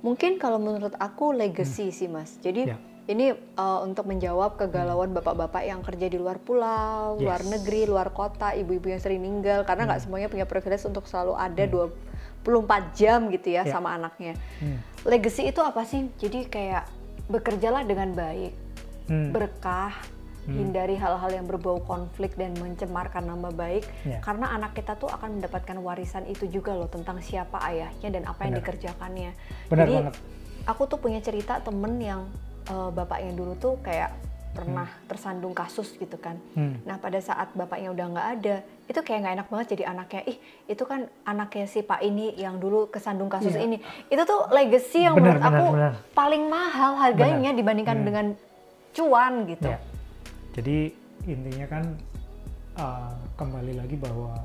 Mungkin 0.00 0.36
kalau 0.36 0.56
menurut 0.56 0.96
aku 0.96 1.30
legacy 1.30 1.90
sih, 1.90 2.08
Mas. 2.08 2.40
Jadi 2.40 2.66
Ya. 2.66 2.76
ini 3.06 3.32
eh, 3.34 3.78
untuk 3.82 4.04
menjawab 4.04 4.56
kegalauan 4.56 5.12
bapak-bapak 5.12 5.62
yang 5.62 5.80
kerja 5.80 6.06
di 6.06 6.16
luar 6.16 6.38
pulau, 6.38 7.16
Yes. 7.16 7.22
luar 7.22 7.40
negeri, 7.44 7.82
luar 7.84 8.08
kota, 8.10 8.52
ibu-ibu 8.52 8.88
yang 8.88 8.98
sering 8.98 9.20
ninggal 9.20 9.62
karena 9.62 9.84
nggak 9.86 10.00
semuanya 10.00 10.28
punya 10.28 10.44
privilege 10.44 10.84
untuk 10.84 11.04
selalu 11.04 11.36
ada 11.36 11.64
24 11.66 12.94
jam 12.94 13.28
gitu 13.28 13.50
ya 13.50 13.62
Ya. 13.62 13.70
sama 13.70 13.92
anaknya. 13.92 14.38
Hmm. 14.58 14.80
Legacy 15.04 15.48
itu 15.48 15.60
apa 15.60 15.84
sih? 15.84 16.08
Jadi 16.16 16.46
kayak 16.46 16.88
bekerjalah 17.26 17.84
dengan 17.84 18.10
baik, 18.10 18.52
Hmm. 19.06 19.30
berkah, 19.30 19.92
hindari 20.46 20.96
hal-hal 20.96 21.30
yang 21.30 21.44
berbau 21.44 21.78
konflik 21.80 22.34
dan 22.34 22.56
mencemarkan 22.56 23.22
nama 23.22 23.48
baik. 23.48 23.84
Ya. 24.02 24.18
Karena 24.20 24.50
anak 24.50 24.72
kita 24.72 24.94
tuh 24.94 25.06
akan 25.06 25.38
mendapatkan 25.38 25.76
warisan 25.76 26.24
itu 26.24 26.46
juga 26.46 26.72
loh 26.72 26.88
tentang 26.88 27.20
siapa 27.20 27.60
ayahnya 27.66 28.08
dan 28.08 28.22
apa 28.24 28.48
yang 28.48 28.56
Benar. 28.56 28.62
dikerjakannya. 28.64 29.30
Benar 29.68 29.84
Jadi 29.84 29.94
banget. 30.00 30.14
aku 30.64 30.82
tuh 30.86 30.98
punya 30.98 31.20
cerita 31.20 31.58
temen 31.58 31.98
yang 31.98 32.26
eh, 32.66 32.90
bapaknya 32.90 33.32
dulu 33.32 33.54
tuh 33.54 33.78
kayak 33.80 34.10
pernah 34.50 34.90
tersandung 35.06 35.54
kasus 35.54 35.94
gitu 35.94 36.18
kan. 36.18 36.34
Hmm. 36.52 36.74
Nah 36.82 36.98
pada 36.98 37.22
saat 37.22 37.54
bapaknya 37.54 37.94
udah 37.94 38.06
nggak 38.10 38.28
ada, 38.34 38.56
itu 38.90 38.98
kayak 38.98 39.18
nggak 39.22 39.34
enak 39.38 39.46
banget 39.46 39.66
jadi 39.78 39.84
anaknya. 39.86 40.22
Ih 40.26 40.38
itu 40.66 40.82
kan 40.82 41.00
anaknya 41.22 41.66
si 41.66 41.80
Pak 41.80 42.02
ini 42.02 42.34
yang 42.34 42.58
dulu 42.58 42.90
kesandung 42.90 43.30
kasus 43.30 43.54
Iya. 43.54 43.62
ini. 43.62 43.78
Itu 44.06 44.26
tuh 44.26 44.50
legacy 44.50 45.06
yang 45.06 45.14
Benar, 45.14 45.38
menurut 45.38 45.42
benar, 45.46 45.54
aku 45.54 45.64
benar. 45.70 45.92
paling 46.10 46.44
mahal 46.50 46.98
harganya 46.98 47.54
dibandingkan 47.54 48.02
Hmm. 48.02 48.06
dengan 48.10 48.26
cuan 48.90 49.34
gitu. 49.46 49.70
Ya. 49.70 49.78
Jadi 50.60 50.92
intinya 51.24 51.64
kan 51.72 51.84
uh, 52.76 53.16
kembali 53.40 53.80
lagi 53.80 53.96
bahwa 53.96 54.36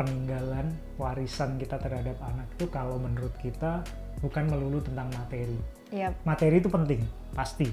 peninggalan 0.00 0.72
warisan 0.96 1.60
kita 1.60 1.76
terhadap 1.76 2.16
anak 2.24 2.48
itu 2.56 2.64
kalau 2.72 2.96
menurut 2.96 3.36
kita 3.36 3.84
bukan 4.24 4.48
melulu 4.48 4.80
tentang 4.80 5.12
materi. 5.12 5.60
Iya, 5.92 6.16
Materi 6.24 6.56
itu 6.56 6.72
penting, 6.72 7.04
pasti, 7.36 7.68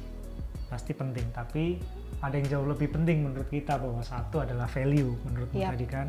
pasti 0.68 0.92
penting. 0.92 1.24
Tapi 1.32 1.80
ada 2.20 2.36
yang 2.36 2.52
jauh 2.52 2.68
lebih 2.68 2.92
penting 2.92 3.32
menurut 3.32 3.48
kita 3.48 3.80
bahwa 3.80 4.04
satu 4.04 4.44
adalah 4.44 4.68
value 4.68 5.16
menurutmu 5.24 5.64
Yap. 5.64 5.72
tadi 5.80 5.88
kan. 5.88 6.08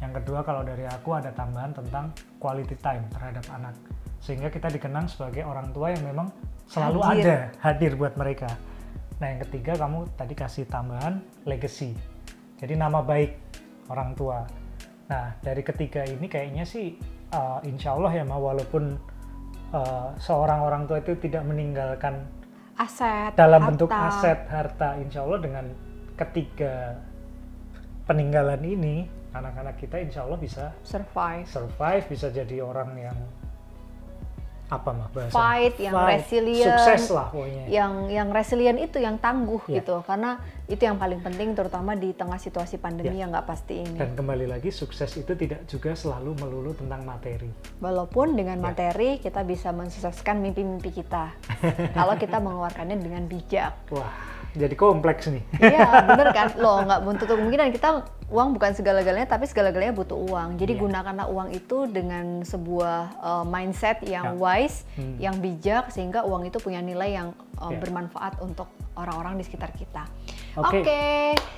Yang 0.00 0.24
kedua 0.24 0.40
kalau 0.40 0.64
dari 0.64 0.88
aku 0.88 1.20
ada 1.20 1.36
tambahan 1.36 1.76
tentang 1.76 2.16
quality 2.40 2.80
time 2.80 3.04
terhadap 3.12 3.44
anak 3.52 3.76
sehingga 4.24 4.48
kita 4.48 4.72
dikenang 4.72 5.04
sebagai 5.04 5.44
orang 5.44 5.68
tua 5.76 5.92
yang 5.92 6.00
memang 6.00 6.32
selalu 6.64 7.00
Hadir. 7.04 7.24
ada 7.28 7.36
hadir 7.60 7.92
buat 7.92 8.16
mereka. 8.16 8.48
Nah 9.22 9.26
yang 9.30 9.40
ketiga 9.46 9.78
kamu 9.78 10.10
tadi 10.18 10.34
kasih 10.34 10.64
tambahan 10.66 11.22
legacy. 11.46 11.94
Jadi 12.58 12.74
nama 12.74 13.02
baik 13.02 13.36
orang 13.90 14.16
tua. 14.18 14.42
Nah 15.10 15.36
dari 15.38 15.62
ketiga 15.62 16.02
ini 16.06 16.26
kayaknya 16.26 16.64
sih 16.66 16.98
uh, 17.34 17.58
insya 17.62 17.94
Allah 17.94 18.12
ya 18.14 18.24
Ma 18.26 18.38
walaupun 18.40 18.98
uh, 19.74 20.08
seorang 20.18 20.60
orang 20.64 20.82
tua 20.88 21.02
itu 21.02 21.14
tidak 21.18 21.44
meninggalkan 21.46 22.26
aset, 22.78 23.34
dalam 23.38 23.62
harta. 23.62 23.68
bentuk 23.70 23.90
aset 23.90 24.40
harta 24.50 24.88
insya 24.98 25.22
Allah 25.22 25.40
dengan 25.42 25.66
ketiga 26.18 26.98
peninggalan 28.06 28.62
ini 28.62 29.06
anak-anak 29.34 29.78
kita 29.78 29.98
insya 29.98 30.26
Allah 30.26 30.38
bisa 30.38 30.70
survive 30.86 31.46
survive, 31.46 32.04
bisa 32.06 32.30
jadi 32.30 32.62
orang 32.62 32.90
yang 32.98 33.18
apa 34.68 34.90
mah 34.96 35.08
bahasa? 35.12 35.32
Fight 35.32 35.76
yang 35.76 35.92
resilient. 35.92 36.72
Sukses 36.72 37.12
lah 37.12 37.28
pokoknya. 37.28 37.64
Yang 37.68 37.92
yang 38.10 38.28
resilient 38.32 38.78
itu 38.80 38.98
yang 38.98 39.16
tangguh 39.20 39.60
Iya. 39.68 39.80
gitu. 39.80 40.00
Karena 40.02 40.40
itu 40.64 40.82
yang 40.82 40.96
paling 40.96 41.20
penting 41.20 41.52
terutama 41.52 41.92
di 41.92 42.16
tengah 42.16 42.40
situasi 42.40 42.80
pandemi 42.80 43.16
Iya. 43.16 43.20
yang 43.24 43.30
nggak 43.30 43.46
pasti 43.46 43.84
ini. 43.84 43.98
Dan 44.00 44.16
kembali 44.16 44.48
lagi 44.48 44.72
sukses 44.72 45.12
itu 45.14 45.32
tidak 45.36 45.68
juga 45.68 45.92
selalu 45.92 46.32
melulu 46.40 46.72
tentang 46.72 47.04
materi. 47.04 47.52
Walaupun 47.78 48.34
dengan 48.34 48.58
Iya. 48.58 48.64
materi 48.64 49.08
kita 49.20 49.44
bisa 49.44 49.70
mensukseskan 49.70 50.40
mimpi-mimpi 50.40 50.90
kita. 50.90 51.36
Kalau 51.98 52.16
kita 52.16 52.40
mengeluarkannya 52.40 52.96
dengan 52.98 53.28
bijak. 53.28 53.72
Wah 53.92 54.33
jadi 54.54 54.72
kompleks 54.72 55.26
nih 55.26 55.42
Iya 55.58 55.82
bener 56.08 56.30
kan 56.30 56.48
loh 56.56 56.80
nggak 56.80 57.00
menutup 57.02 57.26
kemungkinan 57.28 57.68
kita 57.70 57.88
uang 58.26 58.48
bukan 58.52 58.72
segala-galanya 58.72 59.26
tapi 59.26 59.44
segala-galanya 59.44 59.92
butuh 59.92 60.16
uang 60.16 60.56
jadi 60.56 60.72
Iya. 60.72 60.80
gunakanlah 60.80 61.26
uang 61.26 61.48
itu 61.50 61.86
dengan 61.86 62.40
sebuah 62.40 62.98
uh, 63.18 63.44
mindset 63.44 64.00
yang 64.02 64.32
Ya. 64.32 64.38
wise 64.40 64.86
Hmm. 64.94 65.18
yang 65.18 65.36
bijak 65.36 65.90
sehingga 65.90 66.22
uang 66.22 66.46
itu 66.46 66.56
punya 66.56 66.78
nilai 66.78 67.12
yang 67.12 67.28
uh, 67.56 67.68
Ya. 67.68 67.78
bermanfaat 67.78 68.38
untuk 68.40 68.66
orang-orang 68.94 69.36
di 69.36 69.44
sekitar 69.44 69.70
kita 69.70 70.06
Oke, 70.54 70.80
Oke, 70.80 71.02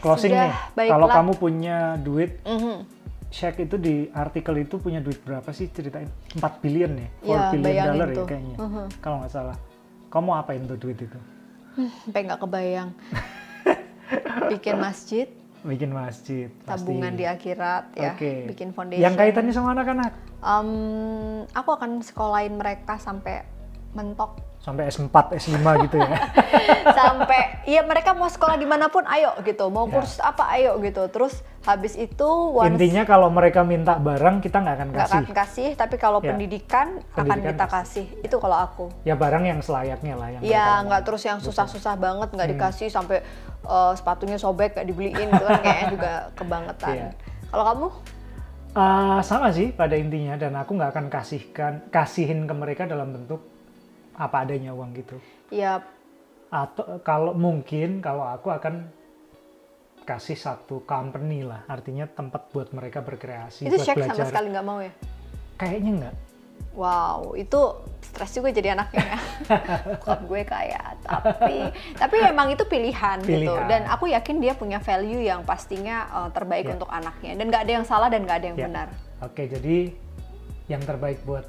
closing 0.00 0.32
sudah, 0.32 0.72
nih 0.74 0.88
kalau 0.88 1.04
kamu 1.06 1.32
punya 1.34 1.76
duit 1.96 2.40
Mhm. 2.42 2.96
Shaq 3.26 3.60
itu 3.60 3.76
di 3.76 4.08
artikel 4.10 4.56
itu 4.58 4.78
punya 4.78 4.98
duit 4.98 5.20
berapa 5.20 5.44
sih 5.50 5.68
ceritain 5.68 6.08
4 6.32 6.40
billion 6.58 6.88
ya 6.94 7.08
4 7.20 7.20
Ya, 7.22 7.38
billion 7.50 7.62
bayangin 7.62 7.92
dollar 7.92 8.08
ya 8.08 8.16
tuh. 8.16 8.26
kayaknya 8.26 8.56
Mhm. 8.56 8.84
kalau 8.98 9.16
nggak 9.20 9.28
salah 9.30 9.56
kamu 10.08 10.30
apain 10.34 10.62
tuh 10.64 10.78
duit 10.78 10.96
itu 10.96 11.18
sampai 11.76 12.20
nggak 12.24 12.40
kebayang. 12.40 12.90
Bikin 14.52 14.76
masjid. 14.80 15.28
Bikin 15.66 15.90
masjid 15.90 16.46
tabungan 16.62 17.10
pasti. 17.10 17.20
di 17.20 17.24
akhirat 17.26 17.84
ya. 17.98 18.14
Oke. 18.14 18.46
bikin 18.46 18.70
foundation. 18.70 19.02
Yang 19.02 19.14
kaitannya 19.18 19.52
sama 19.52 19.74
anak-anak? 19.74 20.12
Em, 20.38 20.70
aku 21.50 21.70
akan 21.74 21.90
sekolahin 22.06 22.54
mereka 22.54 23.02
sampai 23.02 23.42
mentok 23.90 24.38
sampai 24.66 24.90
S4 24.90 25.14
S5 25.38 25.54
gitu 25.86 25.96
ya. 25.96 26.18
Sampai 26.98 27.62
ya 27.64 27.86
mereka 27.86 28.10
mau 28.10 28.26
sekolah 28.26 28.58
di 28.58 28.66
mana 28.66 28.90
pun 28.90 29.06
ayo 29.06 29.38
gitu. 29.40 29.70
Mau 29.70 29.86
Ya. 29.86 29.92
kursus 29.94 30.18
apa 30.18 30.50
ayo 30.52 30.74
gitu. 30.80 31.06
Terus 31.06 31.38
habis 31.62 31.94
itu 31.94 32.26
once 32.26 32.74
intinya 32.74 33.02
kalau 33.02 33.30
mereka 33.30 33.62
minta 33.62 33.94
barang 33.96 34.38
kita 34.40 34.58
nggak 34.58 34.74
akan 34.74 34.86
nggak 34.90 35.02
kasih 35.04 35.18
akan 35.20 35.34
kasih. 35.36 35.68
tapi 35.72 35.94
kalau 35.96 36.18
Ya. 36.18 36.34
pendidikan, 36.34 36.98
akan 37.06 37.14
Pendidikan 37.14 37.46
kita 37.46 37.64
pasti. 37.64 38.02
kasih. 38.02 38.26
Itu 38.26 38.36
kalau 38.36 38.58
aku. 38.58 38.84
Ya 39.02 39.14
barang 39.14 39.44
yang 39.44 39.62
selayaknya 39.62 40.14
lah 40.14 40.28
yang 40.28 40.42
ya 40.42 40.82
nggak 40.82 41.02
terus 41.04 41.22
yang 41.22 41.38
susah-susah 41.38 41.94
banget 41.94 42.28
nggak 42.28 42.48
Hmm. 42.48 42.54
dikasih 42.58 42.88
sampai 42.90 43.22
eh, 43.62 43.92
sepatunya 43.94 44.34
sobek 44.36 44.74
nggak 44.74 44.86
dibeliin 44.88 45.26
gitu 45.28 45.44
kan. 45.44 45.58
Kayaknya 45.60 45.86
juga 45.88 46.12
kebangetan. 46.34 46.90
Iya. 46.92 47.08
kalau 47.46 47.64
kamu? 47.64 47.88
Ah, 48.74 49.22
sama 49.22 49.48
sih 49.48 49.70
pada 49.70 49.94
intinya 49.94 50.34
dan 50.34 50.52
aku 50.52 50.74
nggak 50.74 50.90
akan 50.90 51.06
kasihkan 51.08 51.72
kasihin 51.88 52.44
ke 52.44 52.52
mereka 52.52 52.84
dalam 52.84 53.08
bentuk 53.08 53.40
apa 54.16 54.36
adanya 54.42 54.72
uang 54.72 54.90
gitu 54.96 55.16
ya 55.52 55.80
atau 56.48 56.98
kalau 57.04 57.36
mungkin 57.36 58.00
kalau 58.00 58.24
aku 58.24 58.48
akan 58.50 58.88
kasih 60.06 60.38
satu 60.38 60.86
company 60.86 61.42
lah 61.42 61.66
artinya 61.66 62.06
tempat 62.06 62.48
buat 62.54 62.70
mereka 62.70 63.02
berkreasi 63.02 63.66
itu 63.66 63.76
buat 63.76 63.86
Shaq 63.86 63.96
sama 63.98 64.06
belajar 64.08 64.26
sekali 64.30 64.46
nggak 64.54 64.66
mau 64.66 64.78
ya 64.80 64.92
kayaknya 65.58 65.92
nggak 66.02 66.16
Wow, 66.76 67.32
itu 67.40 67.56
stres 68.04 68.36
juga 68.36 68.52
jadi 68.52 68.76
anaknya 68.76 69.16
ya. 69.16 69.18
Bokap 69.96 70.20
gue 70.28 70.42
kaya, 70.44 70.92
tapi 71.00 71.72
tapi 71.96 72.16
memang 72.20 72.52
itu 72.52 72.68
pilihan, 72.68 73.16
gitu. 73.24 73.48
Pilihan. 73.48 73.64
Dan 73.64 73.82
aku 73.88 74.12
yakin 74.12 74.44
dia 74.44 74.52
punya 74.52 74.76
value 74.76 75.24
yang 75.24 75.40
pastinya 75.40 76.04
uh, 76.12 76.28
terbaik 76.28 76.68
Ya. 76.68 76.76
untuk 76.76 76.92
anaknya. 76.92 77.32
Dan 77.32 77.48
nggak 77.48 77.62
ada 77.64 77.72
yang 77.80 77.86
salah 77.88 78.12
dan 78.12 78.28
nggak 78.28 78.38
ada 78.44 78.46
yang 78.52 78.58
Ya. 78.60 78.66
benar. 78.68 78.88
Oke, 79.24 79.48
jadi 79.48 79.88
yang 80.68 80.84
terbaik 80.84 81.24
buat 81.24 81.48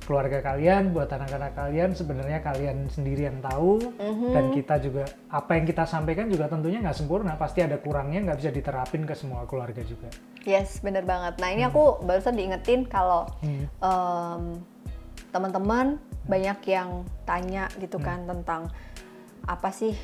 keluarga 0.00 0.40
kalian, 0.40 0.90
buat 0.90 1.06
anak-anak 1.06 1.52
kalian, 1.54 1.90
sebenarnya 1.92 2.40
kalian 2.40 2.88
sendiri 2.88 3.28
yang 3.28 3.38
tahu, 3.38 3.78
Mhm. 4.00 4.28
dan 4.32 4.44
kita 4.50 4.74
juga 4.80 5.04
apa 5.28 5.54
yang 5.54 5.64
kita 5.64 5.84
sampaikan 5.84 6.26
juga 6.26 6.48
tentunya 6.48 6.80
nggak 6.80 6.96
sempurna, 6.96 7.36
pasti 7.36 7.62
ada 7.62 7.76
kurangnya, 7.78 8.24
nggak 8.30 8.38
bisa 8.40 8.50
diterapin 8.50 9.04
ke 9.04 9.14
semua 9.14 9.44
keluarga 9.46 9.80
juga. 9.84 10.08
Yes, 10.42 10.80
bener 10.80 11.04
banget. 11.04 11.36
Nah 11.38 11.48
ini 11.52 11.62
aku 11.62 12.00
barusan 12.02 12.34
diingetin 12.34 12.88
kalau 12.88 13.28
Hmm. 13.44 13.68
em, 13.70 14.42
teman-teman 15.30 16.00
banyak 16.26 16.58
yang 16.66 17.06
tanya 17.22 17.70
gitu 17.78 18.02
kan 18.02 18.26
tentang 18.26 18.66
apa 19.46 19.70
sih 19.70 19.94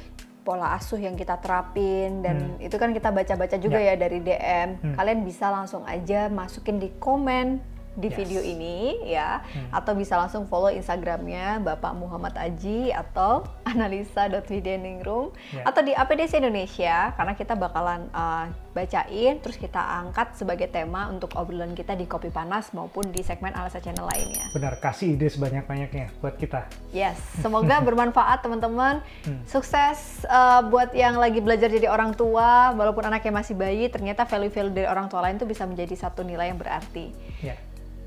pola 0.46 0.78
asuh 0.78 1.02
yang 1.02 1.18
kita 1.18 1.42
terapin 1.42 2.22
dan 2.22 2.54
itu 2.62 2.78
kan 2.78 2.94
kita 2.94 3.10
baca-baca 3.10 3.58
juga 3.58 3.82
ya, 3.82 3.98
dari 3.98 4.22
DM. 4.22 4.68
Hmm. 4.78 4.94
Kalian 4.94 5.26
bisa 5.26 5.50
langsung 5.50 5.82
aja 5.82 6.30
masukin 6.30 6.78
di 6.78 6.94
komen 7.02 7.58
di 7.96 8.08
Yes. 8.08 8.16
video 8.16 8.40
ini 8.40 8.76
ya 9.08 9.40
Hmm. 9.42 9.72
atau 9.72 9.92
bisa 9.92 10.14
langsung 10.14 10.44
follow 10.44 10.68
Instagramnya 10.68 11.58
Bapak 11.58 11.92
Muhammad 11.92 12.36
Aji 12.36 12.92
atau 12.92 13.48
analisa.wideningrum 13.66 15.32
Ya. 15.52 15.64
atau 15.64 15.80
di 15.80 15.92
APDC 15.92 16.38
Indonesia 16.38 17.12
karena 17.12 17.32
kita 17.32 17.54
bakalan 17.54 18.08
uh, 18.12 18.46
bacain 18.72 19.40
terus 19.40 19.56
kita 19.56 19.80
angkat 19.80 20.36
sebagai 20.36 20.68
tema 20.68 21.08
untuk 21.08 21.32
obrolan 21.32 21.72
kita 21.72 21.92
di 21.92 22.04
Kopi 22.04 22.28
Panas 22.28 22.70
maupun 22.70 23.08
di 23.08 23.24
segmen 23.24 23.56
Alisa 23.56 23.80
Channel 23.80 24.04
lainnya. 24.04 24.52
Benar, 24.52 24.76
kasih 24.76 25.16
ide 25.16 25.26
sebanyak-banyaknya 25.26 26.12
buat 26.20 26.36
kita. 26.36 26.68
Yes, 26.92 27.16
semoga 27.42 27.80
bermanfaat 27.80 28.44
teman-teman. 28.44 29.00
Hmm. 29.24 29.40
Sukses 29.48 30.22
uh, 30.28 30.60
buat 30.62 30.92
yang 30.92 31.16
lagi 31.16 31.40
belajar 31.40 31.72
jadi 31.72 31.88
orang 31.88 32.12
tua, 32.12 32.76
walaupun 32.76 33.08
anaknya 33.08 33.32
masih 33.32 33.56
bayi, 33.56 33.88
ternyata 33.88 34.28
value-value 34.28 34.74
dari 34.74 34.88
orang 34.88 35.08
tua 35.08 35.24
lain 35.24 35.40
itu 35.40 35.48
bisa 35.48 35.64
menjadi 35.64 35.96
satu 35.96 36.20
nilai 36.20 36.52
yang 36.52 36.60
berarti. 36.60 37.16
Ya. 37.40 37.56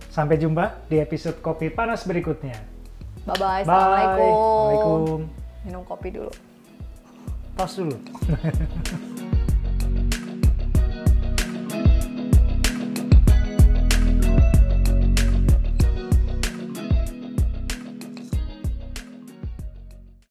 Sampai 0.10 0.42
jumpa 0.42 0.82
di 0.90 0.98
episode 0.98 1.38
Kopi 1.38 1.70
Panas 1.70 2.02
berikutnya. 2.02 2.58
Bye-bye, 3.30 3.62
Bye. 3.62 3.62
Assalamualaikum. 3.62 4.34
Assalamualaikum. 4.34 5.22
Minum 5.70 5.84
kopi 5.86 6.10
dulu. 6.10 6.32
Tos 7.54 7.78
dulu. 7.78 7.94